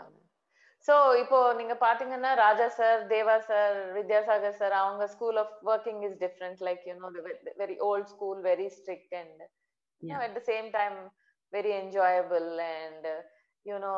[0.87, 6.19] ஸோ இப்போ நீங்க பாத்தீங்கன்னா Raja sir Deva sir Vidyasagar sir அவங்க school of working is
[6.25, 7.09] different like you know
[7.63, 9.41] very old school very strict and.
[10.25, 10.97] At the same time
[11.53, 13.07] very enjoyable and
[13.65, 13.93] you know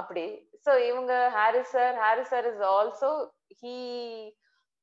[0.00, 0.26] அப்படி.
[0.66, 3.12] ஸோ இவங்க Harris sir Harris sir is also
[3.62, 3.76] he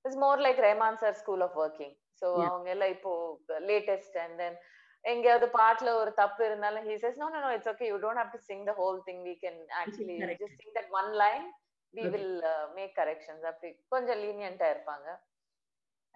[0.05, 2.49] Is more like Rahman sir school of working so Yeah.
[2.49, 3.11] அவங்க எல்லாம் இப்போ
[3.71, 4.57] latest and then
[5.05, 8.33] எங்கேயாவது பாட்டுல ஒரு தப்பு இருந்தாலும் he says no no no it's okay you don't have
[8.37, 10.41] to sing the whole thing we can actually correct.
[10.45, 11.45] just sing that one line
[11.95, 12.11] we Okay.
[12.15, 15.09] will uh, make corrections அப்படி கொஞ்சம் லீனியண்டா இருப்பாங்க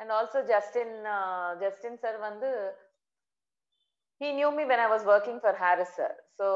[0.00, 2.50] and also justin uh, justin sir வந்து
[4.20, 6.46] he knew me when i was working for harris sir so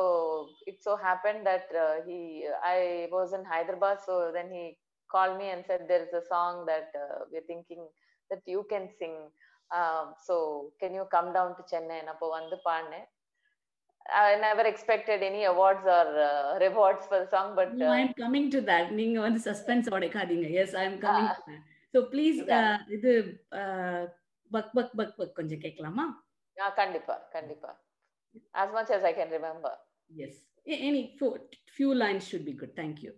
[0.70, 2.18] it so happened that uh, he
[2.74, 2.80] i
[3.16, 4.64] was in hyderabad so then he
[5.13, 7.81] called me and said there is a song that uh, we're thinking
[8.31, 9.15] that you can sing
[9.71, 10.35] um, so
[10.81, 13.07] can you come down to chennai அப்போ வந்து பாடினேன்
[14.21, 18.13] I never expected any awards or uh, rewards for the song, but No, uh, I'm
[18.21, 18.85] coming to that.
[18.99, 19.39] நீங்க வந்து
[19.97, 20.47] உடைக்காதீங்க
[20.81, 21.35] I am coming Ah.
[21.37, 21.61] To that
[21.95, 22.73] so please Yeah.
[22.97, 23.11] இது
[24.51, 26.05] பக் buck buck பக் கொஞ்சம் கேட்கலாமா
[26.57, 27.71] ah, kandipa, kandipa.
[28.63, 29.73] As much as I can remember.
[30.25, 30.39] As
[30.89, 31.03] any
[31.75, 33.11] few lines should be good thank you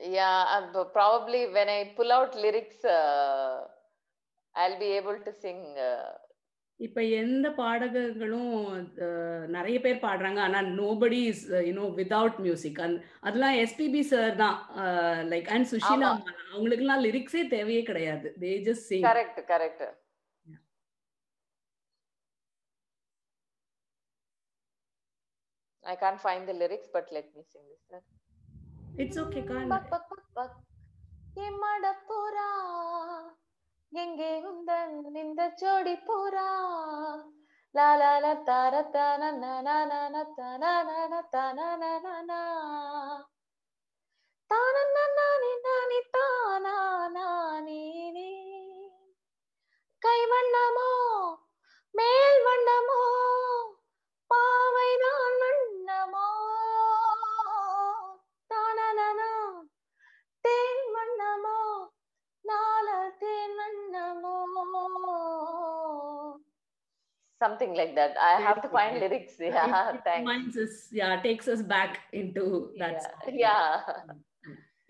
[0.00, 3.62] Yeah, uh, probably when I pull out lyrics, uh,
[4.54, 5.60] I'll be able to sing.
[5.80, 6.12] Uh,
[6.80, 8.50] இப்ப எந்த பாடகர்களும்
[9.54, 12.80] நிறைய பேர் பாடுறாங்க ஆனா nobody is you know without music
[13.26, 14.56] அதெல்லாம் SPB sir தான்
[15.32, 16.10] like and Sushila ஆமா.
[16.16, 19.80] அம்மா அவங்களுக்குலாம் லிரிக்ஸே தேவையே கிடையாது they just sing correct, correct.
[20.44, 20.60] Yeah.
[25.84, 28.02] I can't find the lyrics, but let me sing this.
[28.95, 29.03] sir.
[29.03, 30.57] It's okay Khan buck buck buck buck
[31.41, 32.49] எம்மடப்புறா
[33.91, 36.49] எங்கே உந்தன் இந்த ஜோடி புறா
[37.75, 39.67] லா லா லா தார தான நன
[40.37, 42.29] தன நன தன நன தான
[45.17, 46.75] நானி நானி தானா
[47.15, 47.81] நானி
[48.15, 48.29] நீ
[50.01, 50.91] கை வண்ணமோ
[51.95, 52.99] மேல் வண்ணமோ
[67.42, 69.72] Something like that i have to find lyrics yeah
[70.06, 72.44] thanks Reminds us, yeah, takes us back into
[72.80, 72.98] that.
[73.28, 73.76] yeah, yeah.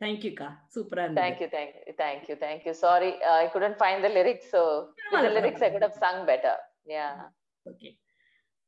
[0.03, 0.49] Thank you, Ka.
[0.77, 0.97] Super.
[1.21, 4.47] thank you thank you thank you thank you sorry uh, i couldn't find the lyrics
[4.55, 4.63] so
[5.13, 6.57] with the lyrics i could have sung better
[6.97, 7.13] yeah
[7.73, 7.93] Okay.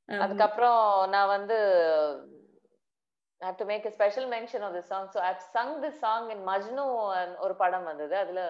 [0.09, 0.83] அதுக்கப்புறம்
[1.15, 1.57] நான் வந்து
[3.41, 5.05] I have to make a special mention of this song.
[5.15, 6.87] So I've sung this song in Majnu
[7.19, 8.43] and ஒரு படம் வந்தது அதுல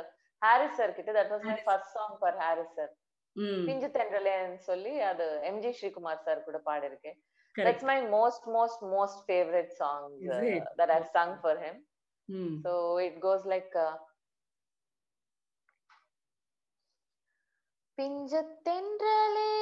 [0.44, 3.07] Harris sir கிட்ட that was my first song for Harris sir Mm,
[3.66, 7.18] பிஞ்சு தென்றலேன்னு சொல்லி அது எம்ஜி ஸ்ரீகுமார் சார் கூட பாடிருக்கேன்
[9.28, 10.66] favorite song Is uh, it?
[10.76, 11.76] that I've sung for him.
[12.28, 12.62] Mm.
[12.62, 13.94] So it goes like uh,
[17.98, 19.52] பிஞ்சு தென்றலே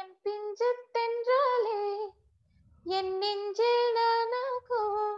[0.00, 1.82] என் பிஞ்சு தென்றலே
[2.90, 5.12] என் நெஞ்சில் நனகும்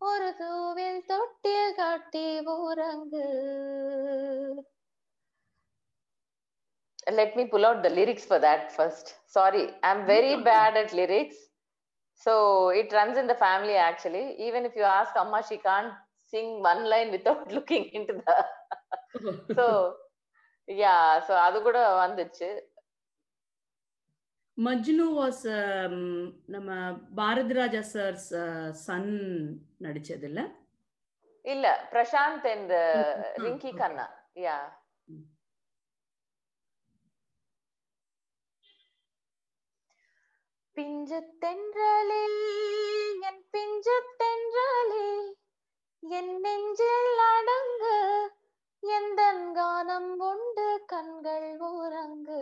[0.00, 2.24] ஒரு தூவில் தொட்டில் கட்டி
[2.54, 3.26] உறங்கு
[7.06, 9.16] Let me pull out the lyrics for that first.
[9.26, 10.44] Sorry, I'm very No.
[10.44, 11.36] bad at lyrics.
[12.14, 14.36] So it runs in the family actually.
[14.38, 15.92] Even if you ask Amma, she can't
[16.32, 18.36] sing one line without looking into the.
[19.54, 19.64] So
[20.68, 22.50] yeah, so அது கூட வந்துச்சு
[24.58, 25.42] Majnu was
[26.54, 26.70] நம்ம
[27.18, 28.16] Bharathi Raja sir
[28.86, 29.12] Sun
[29.84, 30.40] நடிச்சது இல்ல
[31.44, 33.70] இல்ல Prashanth uh, Ah, Rinki.
[33.80, 34.06] Khanna
[34.46, 34.56] yeah
[40.82, 42.22] பிஞ்சு தென்றலே
[43.28, 45.04] என் பிஞ்சு தென்றலே
[46.02, 47.98] என் நெஞ்சில் அடங்கு
[48.82, 49.20] எந்த
[49.58, 52.40] கானம் உண்டு கண்கள் ஊரங்கு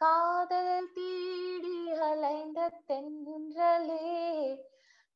[0.00, 4.06] காதல் தீடி அலைந்த தென்றலே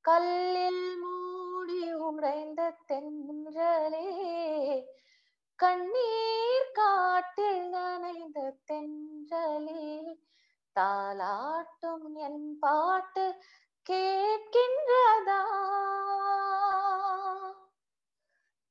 [0.05, 4.07] கல்லில் மூடி உடைந்த தென்றலே
[5.59, 9.87] கண்ணீர் காட்டில் நனைந்த தென்றலே
[10.77, 13.25] தாலாட்டும் என் பாட்டு
[13.87, 15.41] கேட்கின்றதா?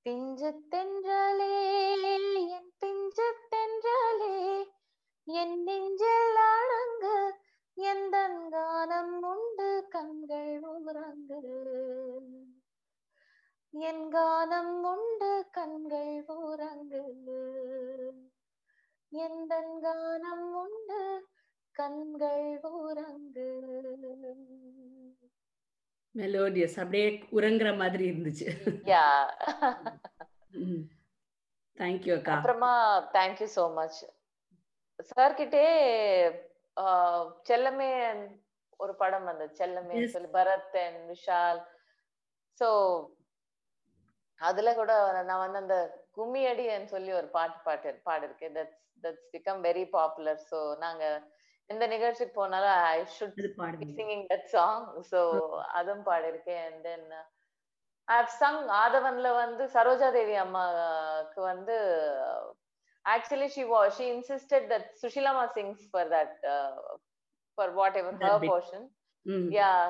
[0.06, 1.56] பிஞ்சு தென்றலே
[2.50, 4.36] என் பிஞ்சு தென்றலே
[5.28, 7.16] என் நெஞ்சில் அடங்கு
[7.78, 8.16] எந்த
[8.52, 11.42] கானம் உண்டு கண்கள் உறங்கு
[13.74, 17.04] என் கானம் உண்டு கண்கள் உறங்கு
[19.12, 21.00] எந்த கானம் உண்டு
[21.76, 22.48] கண்கள்
[22.88, 23.48] உறங்கு
[26.16, 27.06] மெலோடியஸ் அப்படியே
[27.38, 28.48] உறங்குற மாதிரி இருந்துச்சு.
[28.92, 29.04] யா
[31.78, 32.34] தேங்க்யூ அக்கா.
[32.36, 32.72] அப்புறமா
[33.16, 34.00] தேங்க்யூ so மச்
[35.12, 35.64] சார் கிட்டே
[37.50, 37.90] செல்லமே
[38.80, 39.52] ஒரு படம் வந்தது.
[39.62, 39.96] செல்லமே.
[40.16, 41.62] சொல்லி பரத் அண்ட் விஷால்.
[42.62, 42.68] சோ
[44.40, 44.92] அதுல கூட
[45.30, 45.78] நான் வந்து அந்த
[46.18, 48.56] கும்மி அடின்னு சொல்லி ஒரு பாட்டு பாட்டு பாடிருக்கேன்.
[48.58, 51.04] That's that's become very popular so நாங்க
[51.72, 53.40] எந்த நிகழ்ச்சிக்கு போனாலும் I should
[54.00, 55.20] singing that song so
[55.80, 57.08] அதுவும் பாடிருக்கேன் and then
[58.08, 61.78] I have sung ஆதவன்ல வந்து சரோஜா தேவி அம்மாக்கு வந்து
[63.06, 66.38] actually she was she insisted that சுஷிலாமா sings for that
[67.58, 68.48] for whatever That her.
[68.52, 68.88] Portion
[69.26, 69.82] hmm yeah.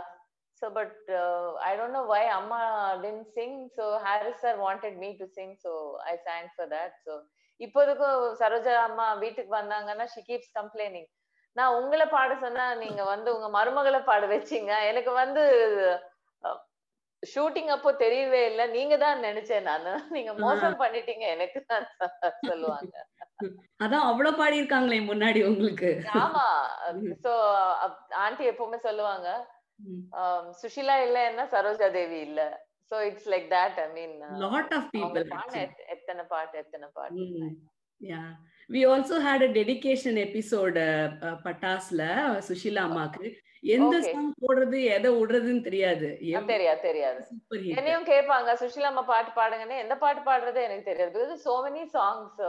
[0.62, 2.60] So but uh, i don't know why amma
[3.04, 3.54] didn't sing.
[3.78, 5.52] So harris sir wanted me to sing.
[5.64, 5.72] So
[6.04, 6.92] i sang for that.
[7.06, 7.14] So
[7.60, 11.08] இப்போதுக்கும் சரோஜா அம்மா வீட்டுக்கு வந்தாங்கன்னா she keeps complaining.
[11.56, 14.74] நான் உங்களை பாட சொன்னா நீங்க வந்து உங்க மருமகளை பாட வச்சீங்க.
[14.92, 15.44] எனக்கு வந்து
[17.24, 18.66] ஷூட்டிங் அப்போ தெரியவே இல்லை.
[18.68, 19.92] நீங்க தான் நினைச்சேன் நானு.
[20.10, 21.86] நீங்க மோசம் பண்ணிட்டீங்க எனக்கு தான்
[22.50, 22.96] சொல்லுவாங்க.
[23.84, 25.92] அதான் அவ்வளவு பாடியிருக்காங்களே முன்னாடி உங்களுக்கு.
[26.22, 26.46] ஆமா.
[27.24, 27.34] சோ
[28.24, 29.28] ஆண்டி எப்பவுமே சொல்லுவாங்க
[30.60, 32.42] சுஷிலா இல்லைன்னா சரோஜா தேவி இல்ல.
[32.92, 34.16] So it's like that I mean
[34.96, 35.62] பாடின actually.
[35.66, 37.24] எத்- எத்தனை பாட்டு எத்தனை பாட்டு.
[38.72, 38.78] Yeah.
[38.78, 42.02] We also had a dedication episode uh, uh, பட்டாஸ்ல
[42.50, 43.26] Sushila அம்மாக்கு.
[43.64, 44.02] எந்த.
[44.02, 46.08] சாங் போடுறது எதை விடுறதுன்னு தெரியாது.
[46.46, 47.20] தெரியாது தெரியாது.
[47.56, 49.78] ஹிட் என்னையும் கேட்பாங்க சுஷிலா அம்மா பாட்டு பாடுங்கன்னு.
[49.78, 51.12] எந்த பாட்டு பாடுறது எனக்கு தெரியாது.
[51.18, 52.42] Because so many songs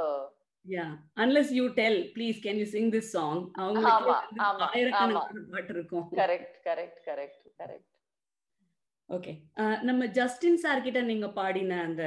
[0.67, 3.39] yeah unless you tell please can you sing this song?
[3.59, 6.07] ஆமா, அவங்களுக்கு ஆமா, ஆயிரக்கணக்கான பாட்டு இருக்கும்.
[6.21, 7.89] Correct correct correct correct
[9.11, 9.33] okay
[9.83, 12.05] நம்ம ஜஸ்டின் சார் கிட்ட நீங்க பாடின அந்த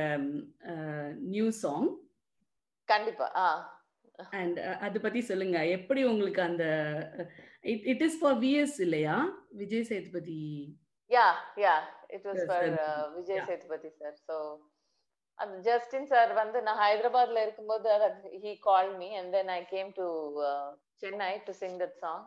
[1.33, 1.89] நியூ சாங்
[2.85, 3.47] கண்டிப்பா ஆ.
[4.39, 5.59] அண்ட் அதை பத்தி சொல்லுங்க.
[5.77, 6.65] எப்படி உங்களுக்கு அந்த
[7.91, 9.17] இட் இஸ் ஃபார் விஎஸ் இல்லையா?
[9.61, 10.43] Vijay Sethupathi.
[11.11, 11.27] Yeah
[11.63, 11.75] yeah
[12.15, 12.69] it was for.
[13.17, 13.43] Vijay.
[13.49, 14.37] Sethupathi sir so
[15.39, 17.89] அந்த ஜஸ்டின் சார் வந்து நான் ஹைதராபாத்ல இருக்கும்போது
[18.43, 20.07] he call me and then I came to
[21.01, 22.23] Chennai to sing that song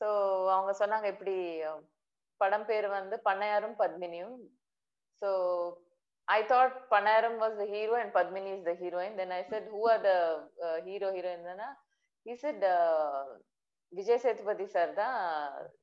[0.00, 0.08] so
[0.54, 1.36] அவங்க சொன்னாங்க இப்படி
[1.68, 1.78] uh,
[2.40, 4.36] படம் பேர் வந்து பண்ணையாரும் பத்மினியும்.
[5.22, 5.28] So
[6.27, 9.81] I thought பண்ணையாரம் was the hero and Padmini is the heroine then I said who
[9.93, 10.13] are the
[10.87, 11.49] hero heroine
[12.25, 13.23] he said uh,
[13.93, 15.17] Vijay Sethupathi sir தான்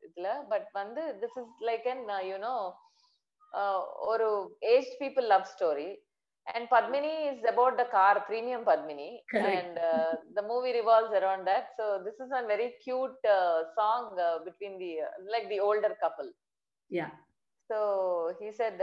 [0.06, 2.54] இதுல but வந்து this is like an you know
[4.06, 4.26] ஒரு
[4.72, 5.90] age people love story
[6.46, 9.54] and Padmini is about the car premier Padmini Correct.
[9.54, 9.78] And
[10.36, 13.20] the movie revolves around that so this is an very cute
[13.78, 14.08] song
[14.46, 14.90] between the
[15.34, 16.32] like the older couple
[16.90, 17.10] Yeah.
[17.69, 17.77] So
[18.39, 18.81] he said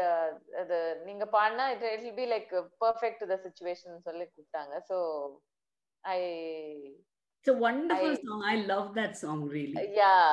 [0.61, 2.53] அது நீங்க பாடினா it it will be like
[2.85, 4.99] perfect the situation சொல்லி கூப்பிட்டாங்க so
[6.05, 6.21] I
[7.47, 8.41] It's a wonderful I- song.
[8.51, 9.81] I love that song really.
[9.95, 10.27] yeah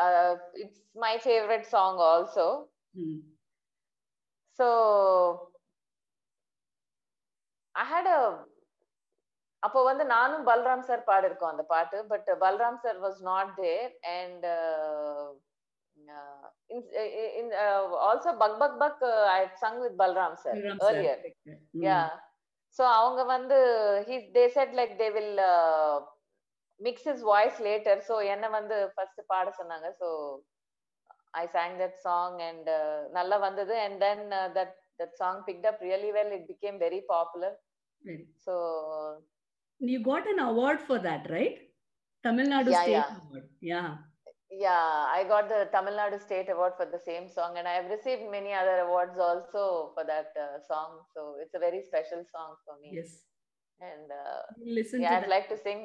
[0.00, 2.46] uh, it's my favorite song also
[2.94, 3.16] Mm.
[4.58, 4.66] so
[7.74, 8.20] i had a
[9.62, 14.44] அப்போ வந்து நானும் Balram sir பாடிருக்கோம் அந்த பாட்டு but Balram sir was not there and
[18.08, 19.02] also back back back
[19.36, 21.16] I sang with Balram sir earlier
[21.50, 21.58] Mm.
[21.88, 22.06] yeah
[22.76, 23.58] so அவங்க வந்து
[24.08, 25.94] he they said like they will uh,
[26.80, 30.08] mix his voice later so என்ன வந்து first பாட சொன்னாங்க so
[31.40, 35.66] i sang that song and uh, நல்லா வந்தது and then uh, that that song picked
[35.70, 37.52] up really well it became very popular
[38.02, 38.26] Right.
[38.46, 38.54] so
[39.80, 41.56] You got an award for that, right?
[42.24, 43.08] Tamil Nadu Yeah, State yeah.
[43.20, 43.44] Award.
[43.72, 43.88] Yeah.
[44.63, 44.85] yeah
[45.17, 48.23] i got the tamil nadu state award for the same song and i have received
[48.37, 49.63] many other awards also
[49.95, 53.11] for that uh, song so it's a very special song for me Yes.
[53.79, 54.41] and uh,
[54.77, 55.33] Listen yeah to i'd that.
[55.35, 55.81] like to sing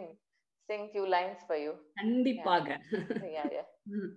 [0.70, 2.68] sing few lines for you கண்டிப்பாக
[3.36, 4.08] yeah yeah Mm.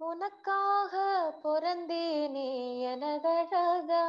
[0.00, 0.94] உனக்காக
[1.42, 2.46] பிறந்தேனே
[2.92, 4.04] எனதழகா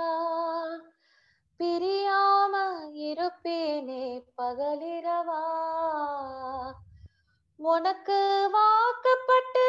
[1.60, 2.54] பிரியாம
[2.92, 5.40] இருப்பேனே பகலிரவா.
[7.56, 9.64] உனக்கு வாக்கப்பட்டு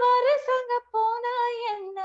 [0.00, 1.26] வருசங்க போன
[1.70, 2.00] என்ன?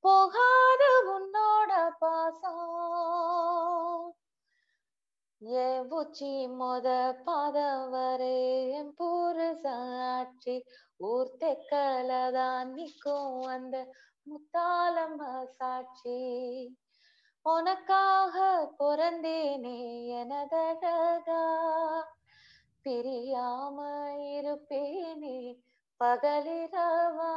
[0.00, 2.58] போகாத உன்னோட பாசம்.
[5.38, 10.62] என் உச்சி மொத பாதம் வரை என் புருஷாட்சி
[10.96, 13.86] ஊர் தெக்கலதான் நிற்கும் அந்த
[14.22, 16.18] முத்தாலம்ம சாட்சி.
[17.42, 21.42] உனக்காக பிறந்தேனே எனதழகா.
[22.84, 23.78] பிரியாம
[24.16, 25.56] இருப்பேனே
[26.04, 27.32] பகலிரவா.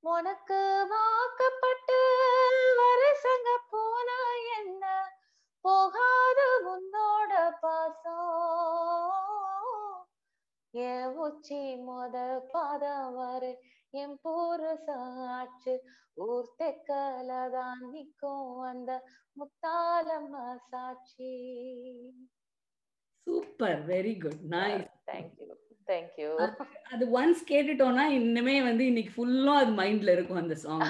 [0.00, 1.98] உனக்கு வாக்கப்பட்டு
[2.78, 5.12] வருஷங்க போனா என்ன?
[5.60, 8.53] போகாது உன்னோட பாசம்.
[11.24, 12.16] உச்சி மொத
[12.52, 13.52] பாதம் வரை
[13.94, 15.74] என் போற சாட்சி
[16.24, 18.90] ஊர் தெக்கலதான் நிக்கும் அந்த
[19.36, 21.32] முத்தாலம்மா சாட்சி.
[23.26, 25.46] Super very good nice thank you
[25.88, 26.30] thank you
[26.92, 30.84] அது ஒன்ஸ் கேட்டுட்டோம்னா இன்னுமே வந்து இன்னைக்கு ஃபுல்லா அது மைண்ட்ல இருக்கும் அந்த song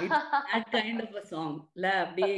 [0.49, 2.35] that kind of a song இல்ல அப்படியே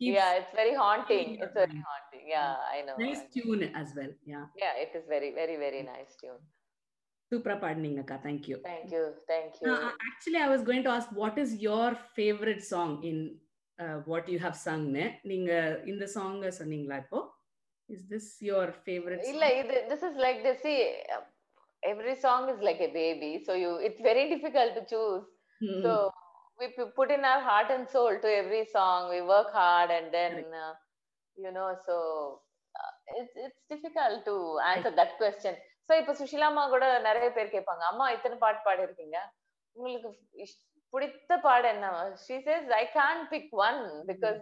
[0.00, 4.44] yeah it's very haunting it's very haunting yeah i know nice tune as well yeah
[4.62, 6.42] yeah it is very very very nice tune
[7.32, 11.08] சூப்பரா பாடுனீங்கக்கா thank you thank you thank you Uh, actually, I was going to ask,
[11.22, 11.86] what is your
[12.18, 13.16] favorite song in
[13.78, 14.82] uh, what you have sung?
[14.96, 15.06] ne?
[15.30, 15.52] நீங்க
[15.92, 17.20] இந்த song சொன்னீங்களா இப்போ
[17.88, 19.58] is this your favorite இல்ல song?
[19.62, 20.78] இது this is like this see
[21.14, 21.22] uh,
[21.92, 25.24] every song is like a baby so you it's very difficult to choose
[25.60, 25.80] Hmm.
[25.84, 25.90] so
[26.60, 30.08] we pu- put in our heart and soul to every song we work hard and
[30.16, 30.34] then
[30.64, 30.72] uh,
[31.36, 31.94] you know so
[32.74, 34.34] uh, it's it's difficult to
[34.72, 35.54] answer that question
[35.88, 39.18] so இப்ப சுஷிலாமா கூட நிறைய பேர் கேட்பாங்க அம்மா இத்தனை பாட்டு பாடிருக்கீங்க
[39.76, 40.10] உங்களுக்கு
[40.44, 40.62] இஷ்-
[40.94, 41.86] பிடித்த பாடு என்ன
[42.26, 44.40] she says i can't pick one because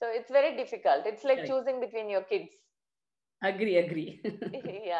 [0.00, 1.50] so it's very difficult it's like Correct.
[1.52, 2.52] choosing between your kids
[3.42, 4.08] agree agree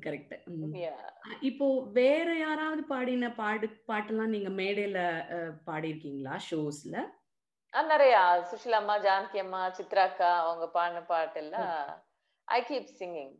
[0.00, 0.32] Correct.
[0.48, 0.72] Mm.
[0.76, 0.98] yeah.
[1.42, 4.98] இப்போ வேற யாராவது பாடின பாடு பாட்டெல்லாம் நீங்க மேடையில
[5.36, 6.34] uh, பாடியிருக்கீங்களா?
[6.48, 6.96] ஷோஸ்ல?
[7.74, 8.16] நிறைய.
[8.50, 11.72] சுஷிலாம்மா ஜானகி அம்மா சித்ராக்கா அவங்க பாடின பாட்டு எல்லாம்
[12.48, 13.34] I keep singing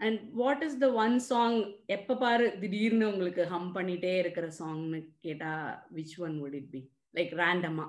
[0.00, 5.52] and what is the one song எப்ப பாரு திடீர்னு உங்களுக்கு ஹம் பண்ணிட்டே இருக்கிற சாங்னு கேட்டா
[5.98, 6.82] which one would it be?
[7.14, 7.86] Like ரேண்டமா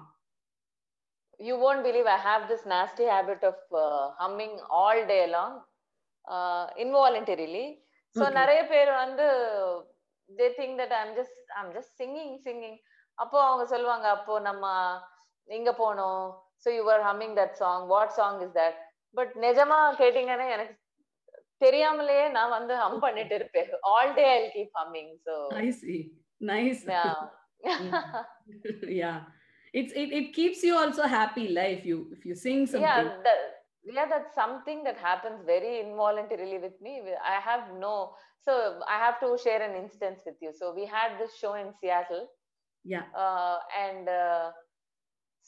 [1.40, 5.24] you won't believe I have this nasty habit of uh, humming all day
[6.28, 6.66] uh.
[8.18, 8.34] So Okay.
[8.34, 9.26] நிறைய பேர் வந்து
[10.38, 12.76] they think that I'm just I'm just singing singing.
[13.14, 14.66] அப்போ அவங்க சொல்லுவாங்க அப்போ நம்ம
[15.46, 18.76] இங்க போனோம் you were humming that song what song is that
[19.14, 20.76] but நிஜமா கேட்டீங்கன்னா எனக்கு
[21.58, 26.12] தெரியாமலேயே நான் வந்து ஹம் பண்ணிட்டு இருப்பேன் I'll keep humming so I see.
[26.40, 26.84] Nice.
[26.86, 27.14] yeah
[29.02, 29.20] yeah.
[29.74, 33.10] It's it, it keeps you also happy, like if you if you sing something.
[33.85, 36.95] yeah that, yeah that's something that happens very involuntarily with me
[37.25, 38.15] i have no
[38.47, 41.73] so i have to share an instance with you so we had this show in
[41.81, 42.27] seattle
[42.85, 43.05] Yeah.
[43.23, 44.47] uh, and uh,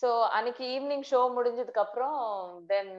[0.00, 2.18] so அன்னைக்கு evening show முடிஞ்சதுக்கு அப்புறம்
[2.72, 2.92] then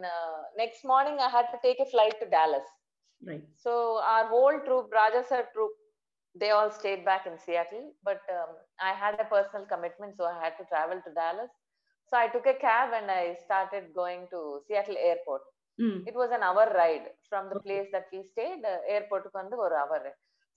[0.62, 2.72] next morning I had to take a flight to Dallas
[3.28, 3.44] Right.
[3.64, 3.72] So
[4.12, 5.72] our whole troop, Raja sir troop,
[6.36, 7.86] they all stayed back in Seattle.
[8.04, 11.52] But um, I had a personal commitment, so I had to travel to Dallas.
[12.10, 15.42] So I took a cab and I started going to Seattle airport.
[15.82, 16.08] Mm.
[16.08, 17.66] It was an hour ride from the Okay.
[17.66, 18.64] place that we stayed.
[18.64, 20.02] Uh, airport வந்து ஒரு hour.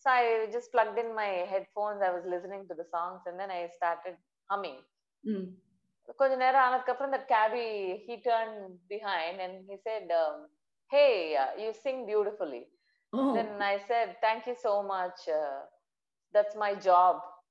[0.03, 2.03] So I just plugged in my headphones.
[2.03, 4.17] I was listening to the songs, and then I started
[4.51, 4.79] humming.
[5.25, 5.47] Mm.
[6.21, 7.77] கொஞ்ச நேரம் ஆனதுக்கு அப்புறம் that cabbie
[8.09, 10.37] he turned behind and he said, um,
[10.95, 11.13] "Hey,
[11.43, 12.65] uh, you sing beautifully."
[13.13, 13.33] Oh.
[13.35, 14.57] then i said thank you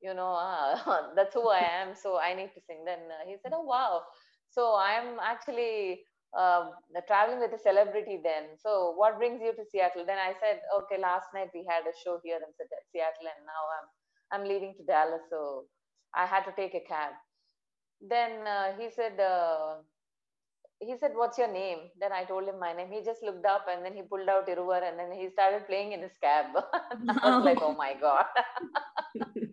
[0.03, 0.77] you know uh,
[1.17, 4.03] that's who i am so i need to sing then uh, he said oh wow
[4.51, 6.01] so i'm actually
[6.39, 6.67] uh,
[7.07, 11.01] traveling with a celebrity then so what brings you to seattle then i said okay
[11.01, 12.53] last night we had a show here in
[12.93, 13.89] seattle and now i'm
[14.43, 15.65] i'm leaving to dallas so
[16.15, 17.13] i had to take a cab
[18.01, 19.77] then uh, he said uh,
[20.81, 21.91] he said, What's your name?
[22.01, 22.89] Then I told him my name.
[22.91, 25.93] He just looked up and then he pulled out Iruvar and then he started playing
[25.93, 26.47] in his cab.
[27.23, 28.27] I was like, Oh my God.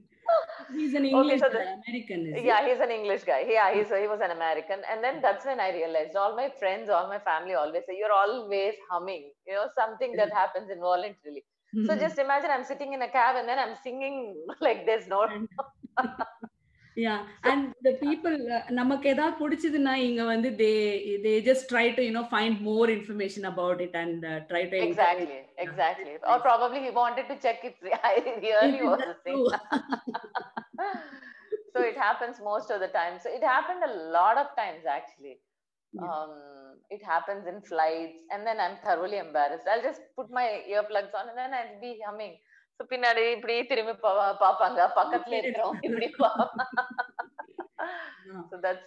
[0.73, 3.41] He's an Okay, English so uh, the- American, is yeah, he's an English guy.
[3.47, 4.81] Yeah, he's he was an American.
[4.91, 8.11] And then that's when I realized all my friends, all my family always say, You're
[8.11, 11.45] always humming, you know, something that happens involuntarily.
[11.85, 15.27] So just imagine I'm sitting in a cab and then I'm singing like there's no
[16.96, 20.74] yeah and the people uh, நமக்கு ஏதாவது பிடிச்சதுன்னா இங்க வந்து they
[21.24, 24.76] they just try to you know find more information about it and uh, try to
[24.86, 26.12] encourage- exactly, exactly.
[26.14, 26.46] that's Or nice.
[26.48, 27.76] probably he wanted to check if
[28.12, 28.14] I
[28.46, 29.60] really was a That's singer.
[29.60, 29.80] true.
[31.74, 35.34] so it happens most of the time so it happened a lot of times actually
[35.92, 36.06] Yeah.
[36.08, 36.32] um
[36.90, 41.28] it happens in flights and then i'm thoroughly embarrassed i'll just put my earplugs on
[41.30, 42.45] and then i'll be humming so
[42.83, 43.93] பின்னாடி இப்படி திரும்பி
[44.45, 46.83] பாப்பாங்க பக்கத்துல இருக்கிறவங்க இப்படி பாப்பாங்க.
[48.27, 48.43] Yeah.
[48.51, 48.85] so that's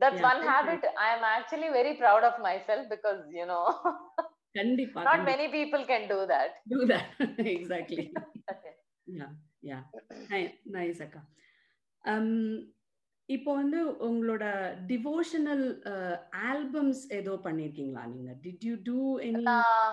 [0.00, 3.62] that's Yeah, one that's habit i am actually very proud of myself because you know
[4.54, 5.30] கண்டிப்பா not கண்டிப்பா.
[5.30, 7.08] many people can do that do that
[7.54, 8.04] exactly
[9.06, 9.32] yeah
[9.62, 9.82] yeah
[10.32, 11.22] Ni- nice அக்கா
[12.04, 12.28] um
[13.28, 13.78] இப்போ வந்து
[14.08, 14.44] உங்களோட
[14.90, 15.64] devotional
[16.50, 18.32] albums ஏதோ பண்ணிருக்கீங்களா நீங்க
[18.68, 19.88] you do any Uh,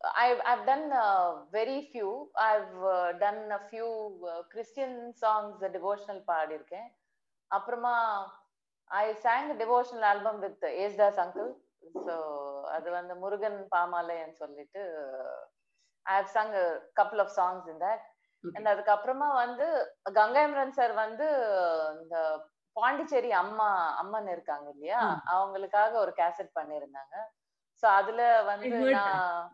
[0.00, 2.30] I've I've done uh, very few.
[2.36, 3.88] I've uh, done a few
[4.32, 6.88] uh, Christian songs, the devotional பாடியிருக்கேன்
[7.50, 7.94] அப்புறமா
[8.90, 11.50] ஐ sang a devotional album with ஏஸ்தாஸ் uncle.
[12.06, 12.14] So
[12.76, 14.82] அது வந்து முருகன் பாமாலைன்னு சொல்லிட்டு
[16.06, 16.54] I have sung
[17.00, 18.04] couple of songs in that.
[18.44, 19.66] And அதுக்கப்புறமா வந்து
[20.18, 21.26] கங்காயமரன் sir வந்து
[22.02, 22.16] இந்த
[22.76, 23.68] பாண்டிச்சேரி அம்மா
[24.02, 25.00] அம்மன் இருக்காங்க இல்லையா.
[25.34, 27.16] அவங்களுக்காக ஒரு கேசட் பண்ணியிருந்தாங்க
[27.82, 29.44] சோ அதுல வந்து நான்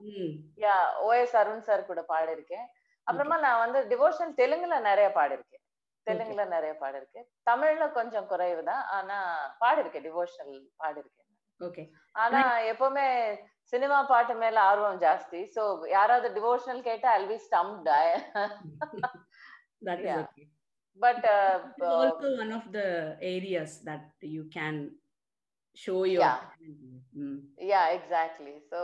[0.64, 0.76] யா
[1.08, 2.66] ஓஎஸ் அருண் சார் கூட பாடிருக்கேன்
[3.06, 5.62] அப்புறமா நான் வந்து டிவோஷனல் தெலுங்குல நிறைய பாடிருக்கேன்
[6.06, 8.82] தெலுங்குல நிறைய பாடிருக்கேன் தமிழ்ல கொஞ்சம் குறைவு தான்.
[8.96, 9.18] ஆனா
[9.62, 11.82] பாடிருக்கேன் டிவோஷனல் பாடிருக்கேன் ஓகே
[12.14, 12.40] ஆனா
[12.72, 13.06] எப்பவுமே
[13.72, 15.40] சினிமா பாட்டு மேல ஆர்வம் ஜாஸ்தி.
[15.54, 15.62] சோ
[15.96, 17.90] யாராவது டிவோஷனல் கேட்டா I be stumped
[21.00, 21.24] but
[21.94, 22.88] also one of the
[23.34, 24.04] areas that
[24.34, 24.74] you can
[25.76, 26.40] show your Yeah.
[27.16, 27.36] Mm.
[27.70, 28.78] Yeah exactly so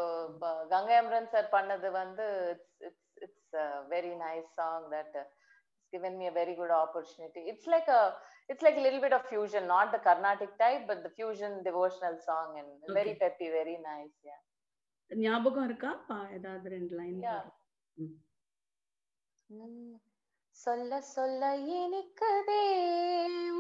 [0.73, 3.55] Gangai Amaran sir பண்ணது வந்து it's it's it's
[3.95, 5.19] very nice song that
[5.93, 8.03] given me a very good opportunity it's like a
[8.49, 12.15] it's like a little bit of fusion not the carnatic type but the fusion devotional
[12.29, 12.69] song and
[12.99, 13.21] very Okay.
[13.23, 14.41] peppy very nice yeah
[15.11, 15.91] ஞாபகம் இருக்கா
[16.39, 17.43] ஏதாவது ரெண்டு line Yeah.
[20.57, 21.43] சொல்ல சொல்ல
[21.79, 22.63] இனிக்குதே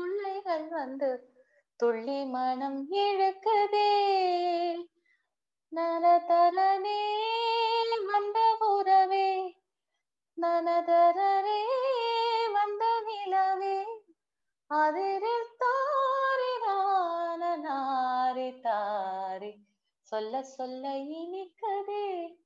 [0.01, 1.09] உள்ளைகள் வந்து
[1.81, 3.93] துள்ளி மனம் இழுக்குதே.
[5.77, 7.17] நரதரனே
[8.13, 9.55] வந்த உறவே.
[10.41, 11.65] நனதரரே
[12.53, 13.87] வந்த நிலவே.
[14.67, 16.67] அதிரில் தாரி
[17.63, 19.55] நாரி தாரி.
[20.01, 22.37] சொல்ல சொல்ல இனிக்கதே.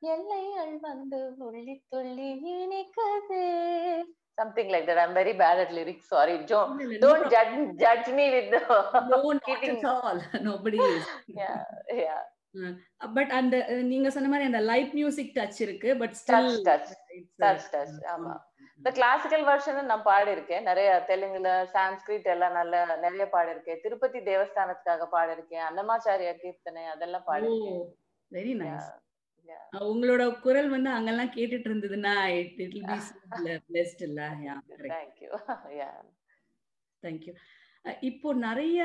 [0.00, 4.04] எல்லைகள் வந்து உள்ளி துள்ளி இனிக்கதே.
[4.38, 4.98] Something like that.
[4.98, 6.36] I'm very bad at lyrics sorry.
[6.44, 9.08] Don't இல்ல, இல்ல, don't no judge judge me with the problem.
[9.08, 10.20] No, not keeping- at all.
[10.48, 11.02] Nobody is.
[11.34, 12.24] yeah yeah.
[13.14, 16.88] But அந்த அஹ், நீங்க சொன்ன மாதிரி அந்த லைட் மியூசிக் டச் இருக்கு but still touch.
[17.42, 17.94] touch touch.
[18.02, 18.34] ஆமா.
[18.76, 20.62] இந்த கிளாசிக்கல் வெர்ஷன் நான் பாடியிருக்கேன்.
[20.62, 23.80] நிறைய தெலுங்குல சான்ஸ்கிரிட் எல்லாம் நல்ல நிறைய பாடியிருக்கேன்.
[23.80, 25.62] திருப்பதி தேவஸ்தானத்துக்காக பாடியிருக்கேன்.
[25.70, 27.82] அன்னமாச்சாரியா கீர்த்தனை அதெல்லாம் பாடியிருக்கேன்.
[28.32, 28.88] Very nice.
[29.88, 32.82] உங்களோட குரல் வந்து அங்கெல்லாம் கேட்டுட்டு இருந்ததுன்னா இட் இட் பி
[33.68, 34.20] பிளெஸ்ட் இல்ல.
[34.44, 34.94] யா கரெக்ட்
[37.02, 37.34] தேங்க்யூ
[38.02, 38.78] இப்போ நிறைய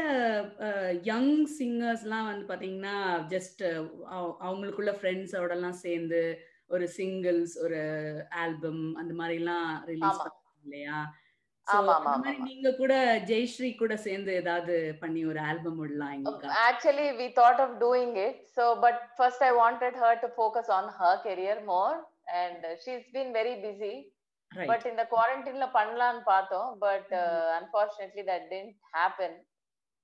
[1.03, 2.95] யங் சிங்கர்ஸ்லாம் வந்து பாத்தீங்கன்னா
[3.29, 3.63] ஜஸ்ட்
[4.43, 6.21] அவங்களுக்குள்ள ஃப்ரெண்ட்ஸோடலாம் சேர்ந்து
[6.69, 7.79] ஒரு சிங்கிள்ஸ் ஒரு
[8.37, 10.25] ஆல்பம் அந்த மாதிரிலாம் ரிலீஸ் ஆமா.
[10.25, 10.99] பண்ணுவாங்க இல்லையா?
[12.47, 12.93] நீங்க கூட
[13.29, 16.49] ஜெயஸ்ரீ கூட சேர்ந்து ஏதாவது பண்ணி ஒரு ஆல்பம் விடலாம் எங்களுக்கு
[17.65, 18.35] of doing it.
[18.55, 21.95] So, but first I wanted her to focus on her career more.
[22.41, 23.95] And uh, she's been very busy.
[24.51, 26.69] Right But in the quarantine, la பண்ணலாம்னு பார்த்தோம்.
[26.81, 29.33] Uh, unfortunately, that didn't happen.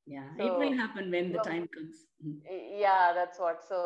[0.08, 2.40] Yeah it so- will happen when the time comes Mm.
[2.84, 3.60] Yeah, that's what.
[3.64, 3.78] So,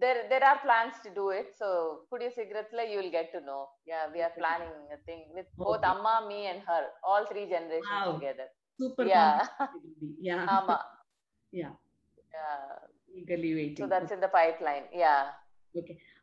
[0.00, 1.48] there there are plans to do it.
[1.54, 1.68] So,
[2.10, 3.60] Pudiya Cigarettes, you will get to know.
[3.86, 5.90] Yeah, we are planning a thing with both Okay.
[5.90, 8.12] Amma, me, and her, all three generations Wow.
[8.14, 8.48] together.
[8.80, 9.40] super Yeah.
[10.20, 10.76] yeah Amma.
[11.52, 11.72] Yeah.
[12.34, 12.62] Yeah.
[13.12, 14.86] eagerly waiting So that's in the pipeline.
[15.04, 15.22] Yeah.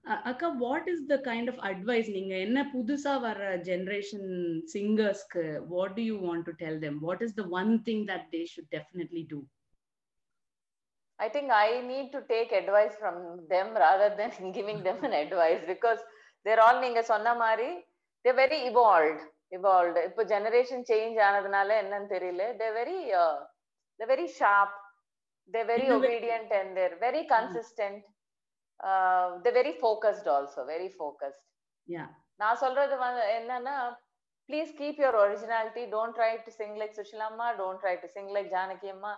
[0.05, 4.29] அ- அக்கா what is the kind of advice நீங்க என்ன புதுசா வர generation
[4.73, 8.41] சிங்கர்ஸ்க்கு what do you want to tell them what is the one thing that they
[8.53, 9.39] should definitely do
[11.21, 13.15] I think I need to take advice from
[13.49, 16.01] them rather than giving them an advice because
[16.45, 17.69] they're all நீங்க சொன்ன மாதிரி
[18.25, 19.21] they're very evolved
[19.51, 23.37] evolved இப்போ generation change ஆனதுனால என்னன்னு தெரியல they're very uh,
[23.99, 24.71] they're very sharp
[25.49, 26.07] they're very Innovative.
[26.09, 27.99] obedient and they're very consistent
[28.79, 31.43] uh, they're very focused also very focused
[31.87, 32.05] யா
[32.41, 33.75] நான் சொல்றது வந்து என்னன்னா
[34.49, 38.49] please keep your originality don't try to sing like சுஷிலாம்மா don't try to sing like
[38.55, 39.13] Janaki amma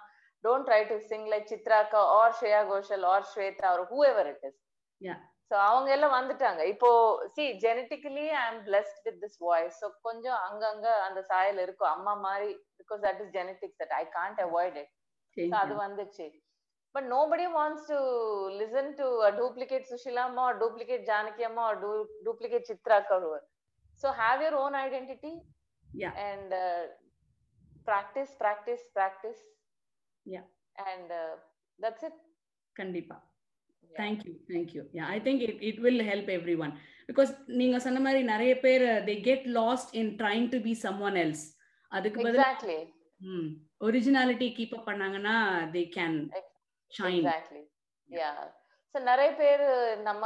[0.46, 3.70] Don't try to sing like சித்ராக்கா or Shreya Ghoshal or Shweta
[4.10, 4.60] whoever it is.
[5.50, 6.62] So அவங்க எல்லாம் வந்துட்டாங்க.
[6.72, 6.90] இப்போ
[7.34, 11.92] see genetically I am blessed with this voice so கொஞ்சம் அங்கங்க அந்த சாயல் இருக்கும்.
[11.96, 12.48] அம்மா மாதிரி
[12.80, 16.26] because that is genetics that I can't avoid it அது வந்துச்சு.
[16.94, 17.98] But nobody wants to
[18.60, 19.06] listen to
[19.40, 21.64] duplicate சுஷிலாமா or duplicate Janaki அம்மா
[22.28, 23.44] duplicate Chitra கருவர்
[24.02, 25.32] so have your own identity.
[26.28, 26.54] And
[27.88, 29.42] practice practice practice
[30.25, 30.45] Yeah.
[30.85, 31.11] And
[31.79, 32.19] that's it
[32.75, 33.17] கண்டிப்பா
[33.91, 36.29] thank you thank you yeah I think it it will help
[36.63, 36.73] everyone
[37.09, 40.73] because நீங்க சொன்ன மாதிரி நிறைய பேர் they get lost in trying to be
[41.07, 41.45] someone else
[41.91, 42.79] அதுக்கு பதில் exactly
[43.81, 45.35] originality keep up பண்ணாங்கன்னா
[45.73, 46.17] they can
[46.91, 47.63] shine exactly
[48.09, 48.31] yeah
[48.95, 49.63] so நிறைய பேர்
[50.05, 50.23] நம்ம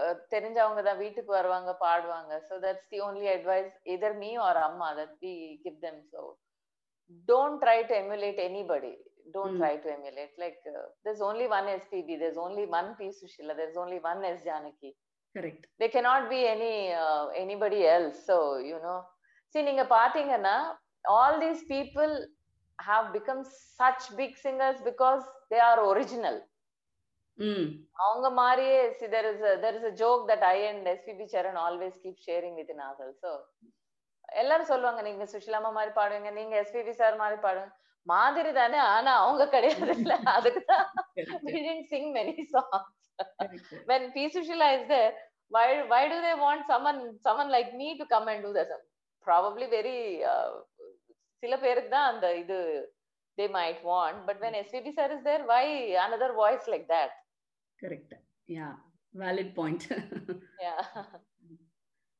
[0.00, 4.88] அஹ், தெரிஞ்சவங்க தான் வீட்டுக்கு வருவாங்க பாடுவாங்க so that's the only advice either me or அம்மா
[4.98, 5.32] that we
[5.64, 6.22] give them so
[7.28, 8.92] don't try to emulate anybody
[9.33, 9.61] Don't Mm.
[9.61, 10.57] Try to emulate like
[11.05, 13.09] there's only one SPB, there's only one P.
[13.19, 14.39] Sushila, there's only one S.
[14.49, 14.91] Janaki.
[15.35, 18.17] Correct There cannot be any uh, anybody else.
[18.29, 18.35] So
[18.69, 18.97] you know,
[19.53, 20.55] see, நீங்க பாத்தீங்கன்னா
[21.17, 22.11] all these people
[22.79, 23.41] have become
[23.81, 26.37] such big singers because they are original.
[27.37, 27.69] ம்
[28.03, 28.77] அவங்க மாதிரியே
[29.15, 32.53] there is a there is a joke that I and SPB Charan always keep sharing
[32.61, 33.31] within ourselves so
[34.41, 37.71] எல்லாரும் சொல்லுவாங்க நீங்க சுஷிலாமா மாதிரி பாடுவீங்க நீங்க எஸ்பிபி சார் மாதிரி பாடுங்க
[38.11, 40.85] மாதிரி தானே ஆனா அவங்க கிடையாது இல்ல அதுக்கு தான்
[41.17, 42.95] correct, we didn't sing many songs
[43.41, 43.69] correct.
[43.89, 45.11] when P Sushila is there
[45.55, 48.71] why why do they want someone someone like me to come and do this
[49.27, 49.99] probably very
[50.33, 50.51] uh,
[51.43, 52.57] சில பேருக்கு தான் அந்த இது
[53.37, 55.63] they might want but when SPB sir is there why
[56.07, 57.11] another voice like that
[57.81, 58.11] correct
[58.57, 58.73] yeah
[59.23, 59.83] valid point
[60.65, 60.79] yeah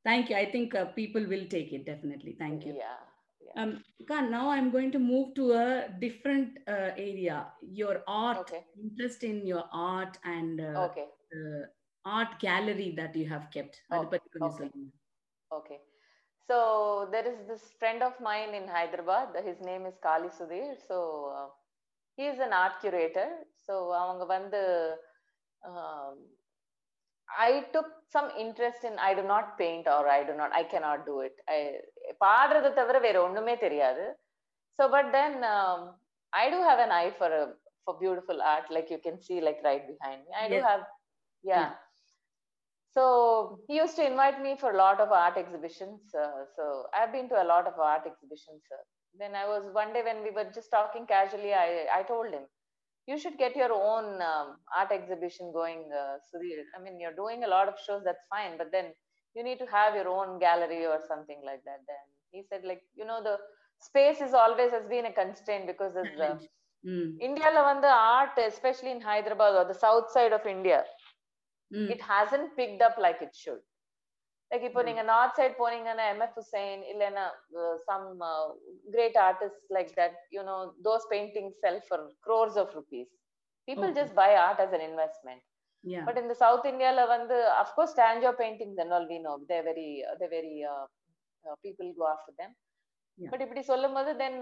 [0.05, 2.99] thank you i think uh, people will take it definitely thank you yeah
[3.60, 3.72] um
[4.08, 7.36] Khan, now i'm going to move to a different uh, area
[7.80, 11.44] your art okay interest in your art and uh, okay the
[12.04, 14.58] art gallery that you have kept அது Okay, பத்தி கொஞ்சம் okay.
[14.60, 14.90] சொல்லுங்க.
[15.58, 15.78] Okay.
[16.48, 16.56] So
[17.12, 19.28] there is this friend of mine in Hyderabad.
[19.48, 20.70] His name is Kali Sudhir.
[20.88, 20.96] So
[21.38, 21.48] uh,
[22.16, 23.28] he is an art curator.
[23.66, 24.62] So அவங்க வந்து
[25.70, 26.14] um,
[27.46, 31.00] I took some interest in I do not paint or I do not I cannot
[31.10, 31.36] do it.
[31.56, 31.60] I
[32.24, 34.04] பாடுறதை தவிர வேற ஒண்ணுமே தெரியாது.
[34.78, 35.80] So but then um,
[36.32, 37.44] I do have an eye for a
[37.84, 40.32] for beautiful art like you can see like right behind me.
[40.44, 40.66] I do Yes.
[40.68, 40.82] have
[41.42, 41.70] yeah.
[42.96, 46.14] So he used to invite me for a lot of art exhibitions.
[46.14, 48.62] Uh, so I've been to a lot of art exhibitions.
[48.72, 48.82] Uh,
[49.18, 52.42] then I was one day when we were just talking casually, I, I told him,
[53.06, 56.62] you should get your own um, art exhibition going, uh, Sudhir.
[56.76, 58.92] I mean, you're doing a lot of shows, that's fine, but then
[59.36, 61.80] you need to have your own gallery or something like that.
[61.90, 63.36] Then he said, like, you know, the
[63.82, 66.38] space is always has been a constraint because there's uh,
[66.84, 70.78] Mm, India வந்து art, especially in Hyderabad or the south side of India,
[71.70, 73.60] mm, it hasn't picked up like it should
[74.50, 74.86] like இப்போ Mm.
[74.88, 77.24] நீங்க north side போனீங்கன்னா MF Hussain இல்லைன்னா
[77.88, 78.06] some
[78.94, 80.56] great artist like that you know
[80.88, 83.12] those painting sell for crores of rupees
[83.68, 83.98] people Okay.
[84.00, 85.53] Just buy art as an investment yeah
[86.08, 89.88] but இந்த south இந்தியால வந்து of course ஸ்டாண்டோ paintings and all we know they very
[90.22, 90.54] they very
[91.66, 92.56] people go after them
[93.18, 93.30] Yeah.
[93.32, 94.38] But இப்படி சொல்லும்போது then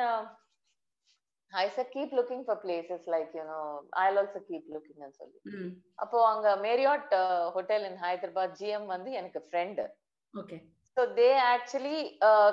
[1.53, 3.61] I said keep looking for places like you know
[4.01, 5.71] I also keep looking சொல்லி mm,
[6.03, 7.15] அப்போ அங்க Marriott
[7.57, 9.87] hotel in Hyderabad GM வந்து எனக்கு friend
[10.35, 10.61] okay
[10.97, 12.51] So they actually uh,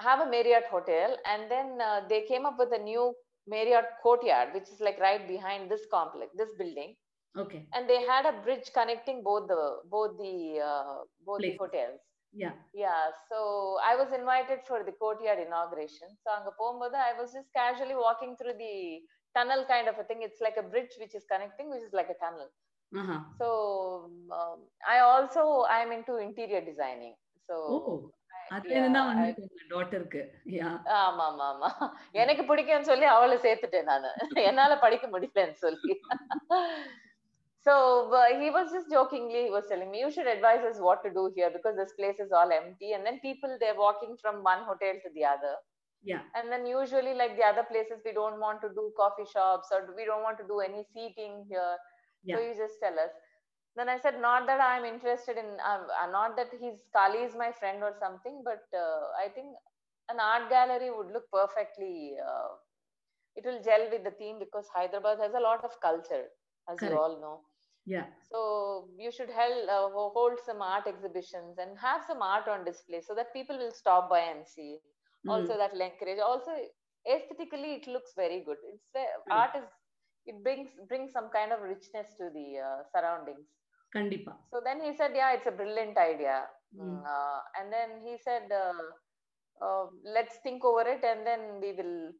[0.00, 3.04] have a Marriott hotel, and then uh, they came up with a new
[3.48, 6.90] Marriott courtyard, which is like right behind this complex, this building,
[7.43, 9.63] Okay and they had a bridge connecting both the
[9.95, 10.35] both the
[10.71, 11.61] uh, both the Places.
[11.63, 12.01] hotels.
[12.43, 13.37] yeah Yeah, so
[13.89, 16.09] I was invited for the courtyard inauguration.
[16.23, 18.75] So அங்க போகும்போது I was just casually walking through the
[19.35, 20.21] tunnel kind of a thing.
[20.27, 22.49] It's like a bridge which is connecting, which is like a tunnel.
[22.91, 23.47] uh-huh So
[24.37, 24.59] um,
[24.95, 25.41] I also
[25.77, 27.15] I'm into interior designing.
[27.47, 27.97] So oh
[32.21, 34.09] எனக்கு பிடிக்கும்னு சொல்லி அவளை சேர்த்துட்டேன் நானு
[34.49, 35.93] என்னால படிக்க முடியலன்னு சொல்லி
[37.67, 41.03] so uh, he was just jokingly he was telling me you should advise us what
[41.03, 42.93] to do here because this place is all empty.
[42.93, 45.55] And then people they're walking from one hotel to the other.
[46.03, 46.21] Yeah.
[46.35, 49.93] And then usually like the other places we don't want to do coffee shops or
[49.97, 51.75] we don't want to do any seating here.
[52.23, 52.37] Yeah.
[52.37, 53.11] so you just tell us.
[53.75, 57.51] Then i said not that i'm interested in um, not that he's kali is my
[57.59, 59.53] friend or something but uh, i think
[60.09, 62.49] an art gallery would look perfectly uh,
[63.35, 66.25] it will gel with the theme because hyderabad has a lot of culture
[66.71, 66.93] as Correct.
[66.93, 67.35] you all know
[67.87, 68.39] yeah so
[68.99, 73.33] you should uh, hold some art exhibitions and have some art on display so that
[73.33, 74.77] people will stop by and see
[75.25, 75.31] mm.
[75.31, 76.51] also that will encourage also
[77.13, 79.37] aesthetically it looks very good it's uh, mm.
[79.39, 79.67] art is
[80.25, 83.47] it brings brings some kind of richness to the uh, surroundings
[83.95, 84.33] Kandipa.
[84.51, 86.43] so then he said yeah it's a brilliant idea
[86.75, 86.97] mm-hmm.
[86.97, 87.03] mm.
[87.13, 88.87] uh, and then he said uh,
[89.65, 92.11] uh, let's think over it and then we will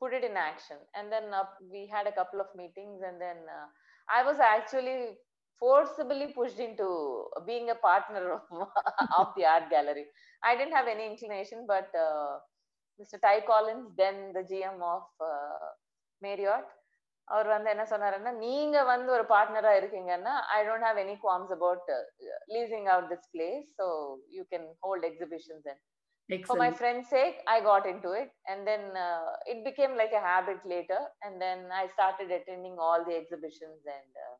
[0.00, 1.24] put it in action and then
[1.72, 3.66] we had a couple of meetings and then uh,
[4.08, 4.98] i was actually
[5.62, 6.88] forcibly pushed into
[7.46, 8.42] being a partner of,
[9.18, 10.06] of the art gallery
[10.42, 12.34] i didn't have any inclination but uh,
[13.00, 15.66] mr ty collins then the gm of uh,
[16.22, 16.70] marriott
[17.28, 21.88] அவர் வந்து என்ன சொன்னாருன்னா நீங்க வந்து ஒரு பார்ட்னரா இருக்கீங்கன்னா I don't have any qualms about
[22.54, 23.86] leasing out this place so
[24.36, 25.80] you can hold exhibitions and
[26.47, 30.13] for my excellent friend's sake i got into it and then uh, it became like
[30.19, 34.35] a habit later and then i started attending all the exhibitions and uh,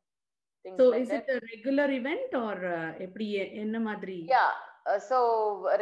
[0.64, 4.18] things so like is that it a regular event or uh, எப்படி எ- என்ன மாதிரி
[4.38, 4.52] yeah
[4.90, 5.18] uh, so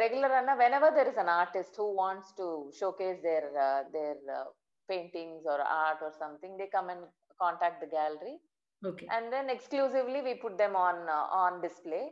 [0.04, 2.46] regular anna whenever there is an artist who wants to
[2.80, 4.46] showcase their uh, their uh,
[4.90, 7.02] paintings or art or something they come and
[7.44, 8.36] contact the gallery
[8.82, 12.04] okay and then exclusively we put them on uh, on display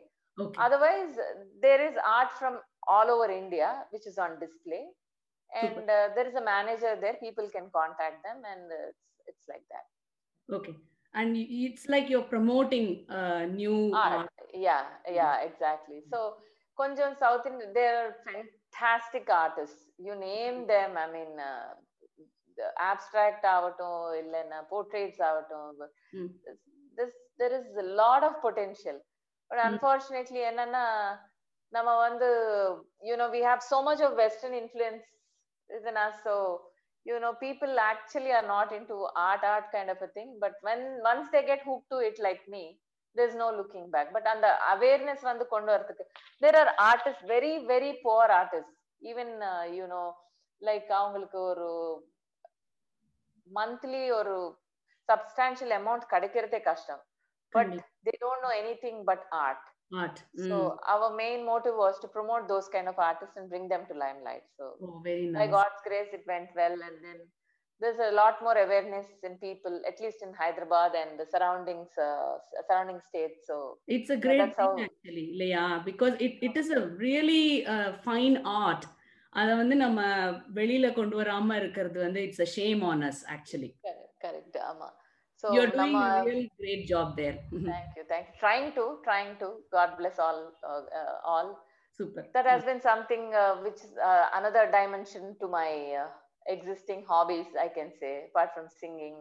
[0.44, 1.12] okay otherwise
[1.64, 2.54] there is art from
[2.94, 4.82] all over india which is on display
[5.64, 9.46] and uh, there is a manager there people can contact them and uh, it's, it's
[9.52, 9.86] like that
[10.58, 10.74] okay
[11.14, 12.86] and y- it's like you're promoting
[13.18, 14.20] uh, new art.
[14.20, 14.30] art
[14.66, 14.84] yeah
[15.18, 16.18] yeah exactly so
[16.80, 21.70] konjam south indian there are fantastic artists you name them i mean uh,
[22.58, 25.80] the abstract ஆகட்டும் இல்லைன்னா portraits ஆகட்டும்
[26.14, 26.28] Mm.
[26.98, 28.96] this there is a lot of potential
[29.50, 29.64] but Mm.
[29.70, 30.84] unfortunately என்னன்னா
[31.75, 32.29] நம்ம வந்து
[33.09, 35.05] you know we have so much of western influence
[35.89, 36.33] in us so
[37.09, 38.95] you know people actually are not into
[39.29, 42.41] art art kind of a thing but when once they get hooked to it like
[42.55, 42.63] me
[43.15, 46.05] there's no looking back but அந்த awareness வந்து கொண்டு வரதுக்கு
[46.43, 48.73] there are artists very very poor artists
[49.11, 50.07] even uh, you know
[50.67, 51.69] like அவங்களுக்கு ஒரு
[53.59, 54.35] monthly ஒரு
[55.11, 57.01] substantial amount கிடைக்கிறதே கஷ்டம்
[57.55, 57.87] but கண்டிப்பா.
[58.07, 59.21] they don't know anything but
[59.90, 60.18] art art.
[60.48, 60.78] so Mm.
[60.92, 64.46] our main motive was to promote those kind of artists and bring them to limelight
[64.58, 65.54] so Oh, very by nice.
[65.56, 67.18] God's grace, it went well, and then
[67.82, 72.34] there's a lot more awareness in people, at least in Hyderabad and the surroundings, uh,
[72.44, 73.40] s- surrounding states.
[73.50, 73.56] So
[73.96, 77.90] It's a great that's thing how- actually, Leah, because it, it is a really uh,
[78.08, 78.84] fine art.
[79.32, 80.00] அதை வந்து நம்ம
[80.58, 83.70] வெளியில கொண்டு வராம இருக்கிறது வந்து it's a shame on us actually.
[83.86, 84.88] correct, correct, Ama.
[85.41, 87.39] So You're doing Nama, a real great job there.
[87.51, 88.33] thank you, thank you.
[88.39, 89.53] Trying to, trying to.
[89.71, 91.65] God bless all, uh, uh, all.
[91.97, 92.27] Super.
[92.35, 96.07] That has been something uh, which is uh, another dimension to my uh,
[96.47, 99.15] existing hobbies, I can say, apart from singing.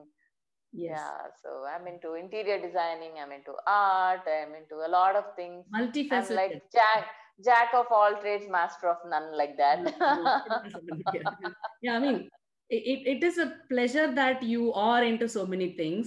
[0.72, 1.00] Yes.
[1.00, 5.64] Yeah, so I'm into interior designing, I'm into art, I'm into a lot of things.
[5.74, 6.36] I'm Multifaceted.
[6.36, 7.06] like jack
[7.44, 9.94] jack of all trades, master of none, like that.
[11.82, 12.28] yeah, I mean,
[12.69, 16.05] it, it- it is a pleasure that you are into so many things.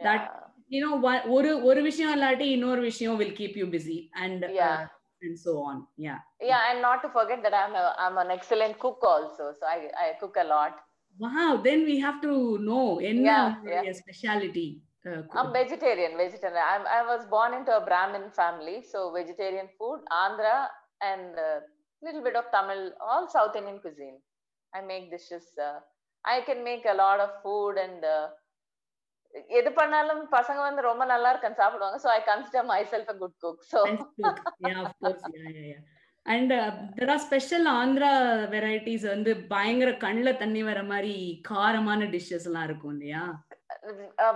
[0.00, 0.44] That yeah.
[0.74, 4.74] you know, one- ஒரு ஒரு விஷயம் இல்லாட்டி இன்னொரு விஷயம் will keep you busy and Yeah.
[4.78, 5.76] uh, and so on.
[6.06, 6.18] Yeah.
[6.50, 9.78] yeah, and not to forget that I'm a, I'm an excellent cook also, so I
[10.04, 10.74] I cook a lot.
[11.24, 11.52] Wow.
[11.68, 12.34] Then we have to
[12.66, 14.68] know என்ன Yeah, உங்களுடைய speciality.
[15.10, 16.62] Uh, I'm vegetarian, vegetarian.
[16.72, 20.56] I'm, I was born into a Brahmin family, so vegetarian food, Andhra,
[21.10, 21.52] and a
[22.06, 24.18] little bit of Tamil, all South Indian cuisine.
[24.76, 25.46] I make dishes.
[25.66, 25.78] Uh,
[26.25, 28.03] I can make a lot of food and.
[28.05, 28.25] Uh,
[29.59, 33.59] எது பண்ணாலும் பசங்க வந்து ரொம்ப நல்லா இருக்குன்னு சாப்பிடுவாங்க so i consider myself a good cook
[33.71, 34.37] so Nice cook.
[34.67, 35.23] Yeah, of course.
[35.35, 35.81] Yeah, yeah, yeah.
[36.25, 36.67] And uh,
[36.97, 38.11] there are special Andhra
[38.53, 41.15] varieties வந்து பயங்கர கண்ணுல தண்ணி வர மாதிரி
[41.49, 43.23] காரமான டிஷ்ஷஸ் எல்லாம் இருக்கும் இல்லையா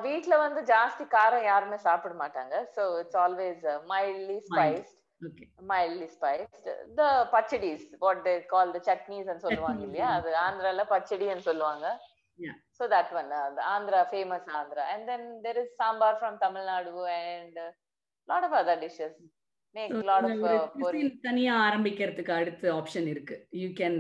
[0.07, 4.39] வீட்ல வந்து ஜாஸ்தி காரம் யாருமே சாப்பிட மாட்டாங்க so it's always uh, mildly
[5.21, 6.65] okay mildly spiced
[6.99, 10.09] the pachadis what they call the chutneys and சொல்லுவாங்க இல்லையா.
[10.17, 11.87] அது ஆந்திரால பச்சடின்னு சொல்லுவாங்க
[12.39, 12.55] Yeah.
[12.77, 16.67] so that one uh, the andhra famous andhra and then there is sambar from tamil
[16.69, 17.69] nadu and a
[18.27, 19.13] lot of other dishes
[19.75, 20.91] make So, lot of uh,
[21.25, 23.99] தனியா ஆரம்பிக்கிறதுக்கு அடுத்த option இருக்கு you can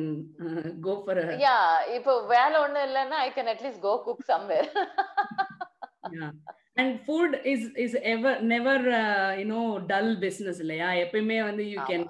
[0.87, 1.63] go for yeah
[1.97, 4.67] இப்போ வேலை ஒண்ணு இல்லைன்னா i can at least go cook somewhere
[6.76, 8.86] and food is is ever never
[9.40, 12.06] you know dull business இல்லையா எப்பயுமே வந்து யூ கேன்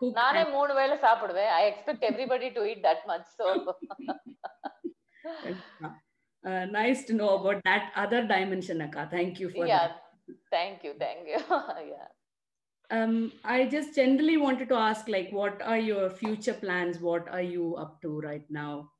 [0.00, 3.46] குக் நானே மூணு வேளை சாப்பிடுவேன் I expect everybody to eat that much so
[6.76, 9.86] nice to know about that other dimension அக்கா thank you for yeah
[10.54, 11.40] thank you thank you
[11.92, 12.08] yeah
[12.90, 13.14] um
[13.54, 17.66] i just generally wanted to ask like what are your future plans what are you
[17.84, 18.95] up to right now uh, in-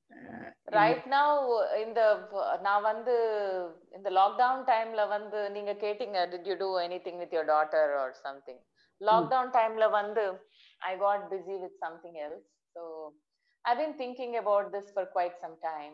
[0.75, 1.41] Right now
[1.84, 2.01] இந்த
[2.61, 3.15] நான் வந்து
[3.97, 8.61] இந்த lockdown டைம்ல வந்து நீங்க கேட்டீங்க did you do anything with your daughter or something
[9.01, 10.23] lockdown டைம்ல வந்து
[10.82, 12.84] I got busy with something else so
[13.65, 15.93] I been thinking about this for quite some time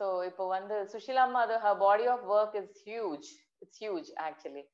[0.00, 3.28] so இப்போ வந்து சுஷிலாமா அது her body of work is huge
[3.62, 4.64] it's huge actually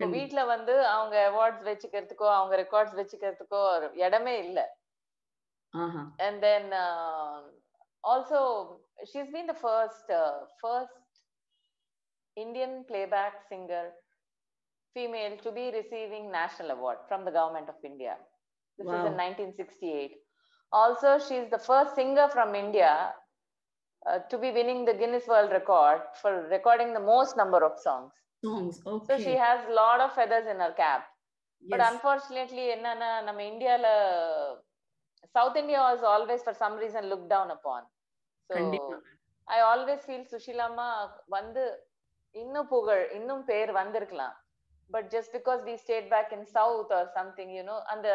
[0.00, 0.06] இப்போ.
[0.16, 3.60] வீட்ல வந்து அவங்க அவார்ட்ஸ் வச்சுக்கிறதுக்கோ அவங்க ரெக்கார்ட்ஸ் வச்சுக்கிறதுக்கோ
[4.06, 4.66] இடமே இல்லை.
[6.40, 7.38] then uh,
[8.06, 10.92] also, she's been the first uh, first
[12.36, 13.90] Indian playback singer
[14.94, 18.14] female to be receiving national award from the government of India.
[18.78, 19.00] This wow.
[19.00, 20.12] is in 1968.
[20.72, 23.12] Also, she's the first singer from India
[24.08, 28.12] uh, to be winning the Guinness World Record for recording the most number of songs.
[28.44, 29.18] Songs, okay.
[29.18, 31.06] So she has a lot of feathers in her cap.
[31.60, 31.70] Yes.
[31.70, 32.86] But unfortunately, in
[33.40, 33.78] India,
[35.32, 37.82] South India was always for some reason looked down upon.
[39.48, 40.88] I always feel சுஷிலாமா
[41.36, 41.64] வந்து
[42.34, 44.34] இன்னும் புகழ் இன்னும் பேர் வந்திருக்கலாம்
[44.90, 48.08] but just because we stayed back in south or something you know அந்த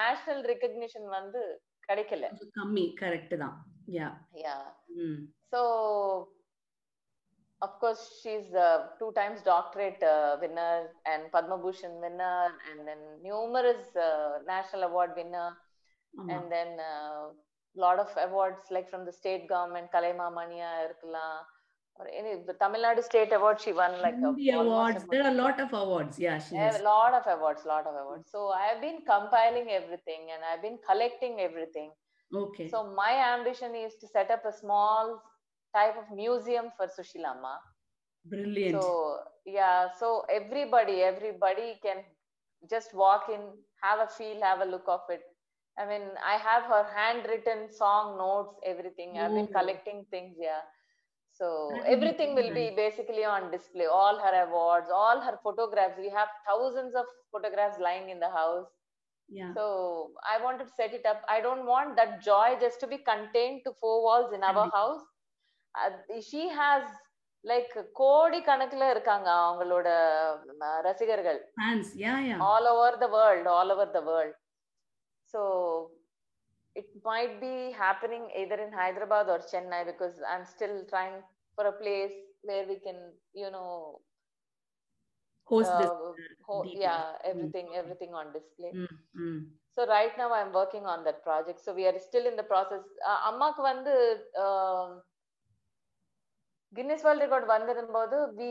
[0.00, 1.42] national recognition வந்து
[1.88, 2.26] கிடைக்கல
[2.58, 3.56] கம்மி கரெக்ட் தான்
[3.98, 4.08] யா
[4.44, 4.56] யா
[5.04, 5.20] ம்
[5.52, 5.60] So,
[7.62, 8.68] of course, she's a
[8.98, 10.74] two times doctorate uh, winner
[11.04, 12.36] and Padma Bhushan winner,
[12.70, 15.48] and then numerous uh, national award winner,
[16.14, 16.94] ஆமா and then a
[17.76, 20.88] lot of awards like from the state government, Kalema Mania
[22.00, 25.04] or any the Tamil Nadu state award she won like a, awards.
[25.10, 26.18] There are a lot of awards.
[26.18, 28.30] Yeah, she a lot of awards, lot of awards.
[28.30, 31.90] So I have been compiling everything and I've been collecting everything.
[32.34, 32.68] Okay.
[32.68, 35.20] So my ambition is to set up a small
[35.74, 37.56] type of museum for Sushilama.
[38.24, 38.80] Brilliant.
[38.80, 42.04] So yeah, so everybody, everybody can
[42.68, 43.40] just walk in,
[43.82, 45.22] have a feel, have a look of it,
[45.79, 49.11] I mean, I have her handwritten song notes, everything.
[49.17, 49.57] I've been Oh.
[49.57, 50.61] collecting things, yeah.
[51.39, 52.75] So That would be everything will be nice.
[52.75, 53.87] basically on display.
[53.95, 55.97] All her awards, all her photographs.
[55.97, 58.69] We have thousands of photographs lying in the house.
[59.29, 59.51] yeah.
[59.53, 59.65] So
[60.31, 61.19] I wanted to set it up.
[61.27, 64.79] I don't want that joy just to be contained to four walls in our கண்டிப்பா.
[64.79, 65.03] house.
[65.75, 65.91] Uh,
[66.29, 66.83] she has
[67.43, 67.71] like
[68.01, 69.87] கோடி கணக்குல இருக்காங்க அவங்களோட
[70.67, 71.89] அஹ், ரசிகர்கள் Fans.
[72.05, 72.39] Yeah, yeah.
[72.49, 74.33] all over the world, all over the world.
[75.33, 75.41] So
[76.75, 81.15] it might be happening either in Hyderabad or Chennai because I'm still trying
[81.57, 82.99] for a place where we can,
[83.33, 83.71] you know,
[85.49, 85.89] Host this.
[85.89, 86.13] uh,
[86.47, 86.81] ho- details.
[86.81, 87.29] yeah, Mm.
[87.31, 88.71] everything, everything on display.
[88.73, 89.39] Mm, mm.
[89.77, 91.59] So right now I'm working on that project.
[91.59, 92.83] So we are still in the process.
[93.09, 93.93] Uh, அம்மாக்கு வந்து
[96.73, 98.49] Guinness world record வந்திருந்தபோது we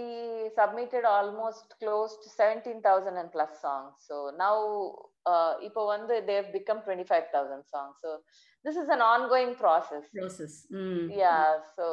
[0.58, 4.62] submitted almost close to seventeen thousand and plus song so now
[5.66, 8.10] இப்போ வந்து they've become twenty five thousand song so
[8.64, 10.54] this is an ongoing process Process.
[10.78, 10.98] Mm.
[11.22, 11.36] Yeah
[11.76, 11.86] so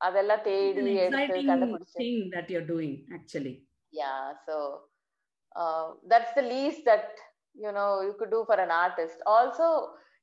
[0.00, 3.56] அதெல்லாம் It's தேடி an எடுத்து exciting கண்டுபிடிச்சு thing that you're doing, actually.
[3.92, 4.54] yeah so
[5.56, 7.06] uh, that's the least that
[7.54, 9.66] you know you could do for an artist also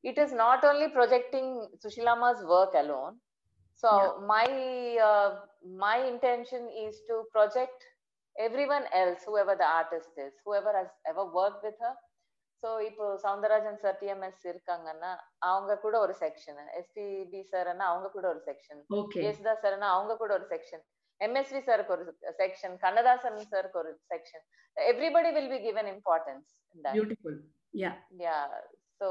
[0.03, 1.47] it is not only projecting
[1.83, 3.15] sushilama's work alone
[3.83, 4.11] so Yeah.
[4.33, 4.45] my
[5.07, 5.29] uh,
[5.85, 7.79] my intention is to project
[8.35, 11.93] everyone else whoever the artist is whoever has ever worked with her
[12.62, 18.40] so இப்போ Soundararajan sir TMS இருக்காங்கன்னா அவங்க கூட ஒரு section SPB சார்னா அவங்க கூட ஒரு
[18.46, 18.80] section.
[19.24, 20.84] Yesudas சார்னா அவங்க கூட ஒரு செக்ஷன்
[21.20, 22.04] எம்எஸ்வி சாருக்கு ஒரு
[22.38, 24.44] செக்ஷன் கண்ணதாசன் சாருக்கு ஒரு section
[24.76, 26.48] everybody will be given importance.
[28.18, 28.36] Yeah
[29.00, 29.08] so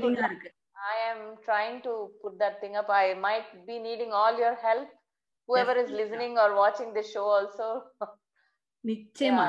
[0.00, 0.50] could- ஆ இருக்கு.
[0.92, 4.92] I am trying to put that thing up I might be needing all your help
[5.48, 7.66] whoever is listening or watching this show also.
[8.84, 9.44] நிச்சயமா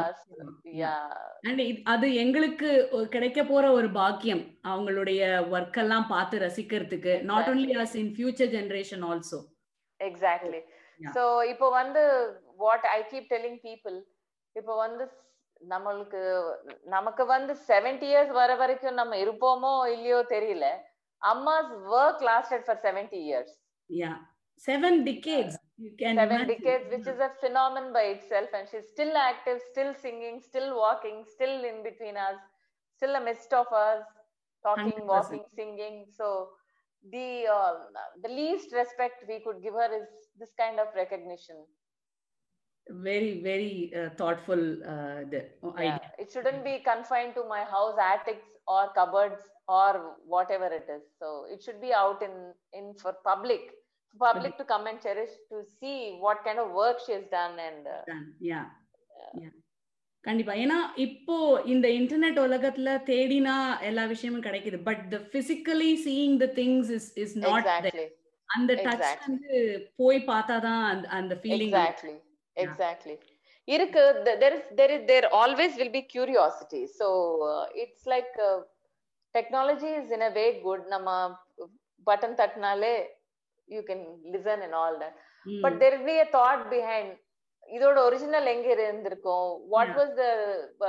[1.47, 2.69] and அது எங்களுக்கு
[3.09, 5.21] கிடைக்க போற ஒரு பாக்கியம் அவங்களுடைய
[5.53, 9.39] ஒர்க் எல்லாம் பார்த்து ரசிக்கிறதுக்கு not only us in future generation also.
[9.99, 10.61] Exactly.
[10.99, 12.01] So இப்போ வந்து
[12.63, 13.97] what I keep telling people
[14.55, 15.03] இப்போ வந்து
[15.61, 16.21] நம்மளுக்கு
[16.95, 20.65] நமக்கு வந்து செவன்டி இயர்ஸ் வர வரைக்கும் நம்ம இருப்போமோ இல்லையோ தெரியல.
[21.21, 23.53] அம்மாஸ் work lasted for seventy years
[23.89, 24.11] yeah
[24.63, 26.47] seven decades You can seven imagine.
[26.55, 31.23] decades, which is a phenomenon by itself, and she's still active, still singing, still walking,
[31.35, 32.39] still in between us,
[32.95, 34.03] still amidst of us,
[34.63, 35.05] talking, 100%.
[35.13, 36.05] walking, singing.
[36.09, 36.49] So
[37.11, 37.73] the uh,
[38.23, 40.07] the least respect we could give her is
[40.39, 41.57] this kind of recognition
[42.89, 45.43] very very uh, thoughtful uh, yeah.
[45.77, 51.03] idea it shouldn't be confined to my house attics or cupboards or whatever it is
[51.19, 53.71] so it should be out in in for public
[54.20, 57.82] public to come and cherish to see what kind of work she has done and
[57.88, 58.02] uh,
[58.50, 58.60] யா
[59.42, 59.50] யா
[60.24, 63.54] கண்டிப்பா ஏன்னா இப்போ இந்த internet உலகத்துல தேடினா
[63.88, 68.06] எல்லா விஷயமும் கிடைக்குது but the physically seeing the things is is not exactly
[68.48, 69.24] அந்த டச் exactly.
[69.26, 69.52] வந்து
[70.00, 72.16] போய் பார்த்தாதான் அந்த அந்த ஃபீலிங் exactly
[72.56, 73.16] exactly
[73.68, 77.06] இருக்கு th- there is there is there always will be curiosity so
[77.50, 78.58] uh, it's like uh,
[79.34, 81.08] technology is in a way good நம்ம
[82.06, 82.94] button தட்டினாலே
[83.67, 84.01] you can
[84.33, 85.13] listen and all that
[85.63, 87.11] but there will be a thought behind
[87.63, 89.99] இதோட original எங்க இருந்திருக்கும் what Yeah.
[89.99, 90.31] was the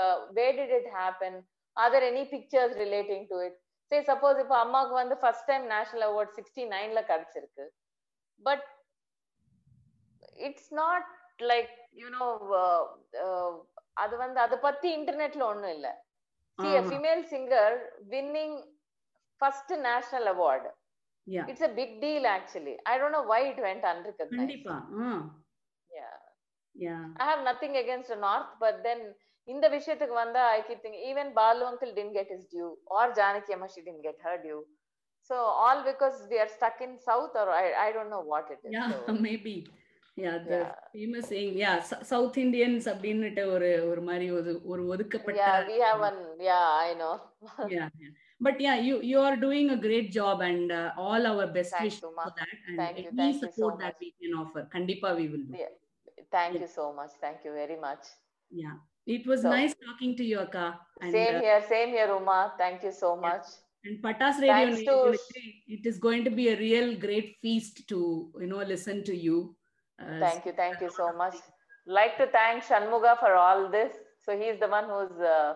[0.01, 1.35] uh, where did it happen
[1.77, 3.55] are there any pictures relating to it
[3.91, 7.67] say suppose இப்ப அம்மாவுக்கு வந்து first time national award sixty நைன்ல கிடைச்சிருக்கு
[8.41, 8.67] but
[10.49, 11.09] it's not
[11.53, 11.73] like
[12.03, 12.27] you know
[14.05, 15.89] அது வந்து அதை பத்தி இன்டர்நெட்ல ஒண்ணும் இல்ல
[16.59, 16.91] see a ஆமா.
[16.93, 17.69] female singer
[18.13, 18.53] winning
[19.41, 19.71] first
[21.24, 24.42] national award yeah it's a big deal actually i don't know why it went unrecognized
[24.42, 24.76] கண்டிப்பா
[25.06, 25.10] ஆ
[25.98, 26.16] yeah
[26.86, 29.02] yeah i have nothing against the north but then
[29.54, 33.54] இந்த விஷயத்துக்கு வந்தா i keep thinking even balu uncle didn't get his due or janaki
[33.56, 34.62] amma she didn't get her due
[35.30, 38.62] so all because we are stuck in south or i, I don't know what it
[38.68, 39.83] is yeah so, maybe yeah the yeah.
[40.20, 41.74] Famous saying yeah
[42.12, 46.18] south Indians அப்படின்னுட்டு ஒரு ஒரு மாதிரி ஒரு ஒரு ஒதுக்கப்பட்ட yeah we have one
[46.50, 47.14] yeah i know
[47.76, 48.16] yeah, yeah.
[48.46, 51.86] But yeah, you you are doing a great job, and uh, all our best Thanks,
[51.96, 52.22] wishes Uma.
[52.26, 54.04] for that, and Thank you, any thank you so support that much.
[54.04, 54.62] we can offer.
[54.76, 55.56] Kandipa, we will do.
[55.64, 55.74] Yeah.
[56.36, 56.62] thank Yeah.
[56.64, 58.06] you so much thank you very much
[58.52, 58.78] Yeah,
[59.08, 60.68] it was So- nice talking to you, Akka.
[61.02, 63.24] And same uh, here same here uma thank you so Yeah.
[63.28, 63.48] much
[63.86, 65.44] And Patas Radio Thanks to- நேயர்களுக்கு,
[65.78, 68.00] it is going to be a real great feast to
[68.44, 69.38] you know listen to you.
[70.00, 71.36] Uh, Thank you, thank you so much.
[71.88, 73.92] Like to thank Shanmuga for all this.
[74.26, 75.56] So he's the one who's uh,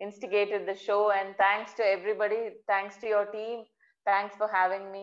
[0.00, 2.40] instigated the show, and thanks to everybody.
[2.66, 3.58] Thanks to your team.
[4.06, 5.02] Thanks for having me.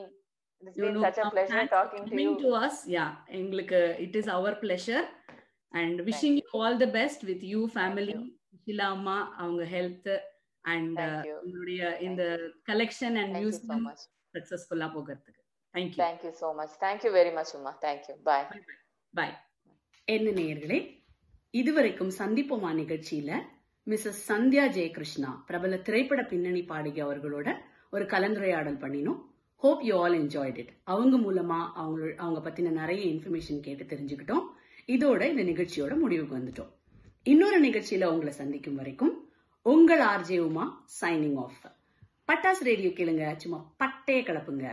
[0.61, 2.39] It's you been know, such a uh, pleasure thanks for talking to coming you.
[2.45, 2.77] to us.
[2.95, 5.03] Yeah, எங்களுக்கு it is our pleasure
[5.73, 8.17] and wishing you all the best with you family.
[8.63, 10.09] Shila அம்மா அவங்க health
[10.65, 11.37] and Thank you.
[11.45, 12.23] உங்களுடைய இந்த
[12.69, 14.03] collection and Thank you so museum much.
[14.35, 15.41] சக்சஸ்ஃபுல்லா போகிறதுக்கு
[15.74, 16.72] thank you Thank you so much.
[16.80, 17.72] Thank you very much, Uma.
[17.84, 18.16] Thank you.
[18.24, 18.44] Bye.
[19.14, 19.34] Bye
[20.04, 20.78] என்ன நேயர்களே
[21.50, 23.40] இதுவரைக்கும் சந்திப்போமா நிகழ்ச்சியில
[23.86, 27.56] மிஸ்ஸஸ் சந்தியா ஜெயகிருஷ்ணா பிரபல திரைப்பட பின்னணி பாடகி அவர்களோட
[27.90, 29.20] ஒரு கலந்துரையாடல் பண்ணினோம்.
[29.56, 34.46] Hope you all enjoyed it அவங்க மூலமா அவங்க அவங்க பத்தின நிறைய இன்ஃபர்மேஷன் கேட்டு தெரிஞ்சுக்கிட்டோம்.
[34.86, 36.72] இதோட இந்த நிகழ்ச்சியோட முடிவுக்கு வந்துட்டோம்.
[37.22, 41.62] இன்னொரு நிகழ்ச்சியில உங்களை சந்திக்கும் வரைக்கும் உங்கள் RJ Uma signing off
[42.28, 43.36] Pattas radio கேளுங்க.
[43.36, 44.66] சும்மா பட்டே கலப்புங்க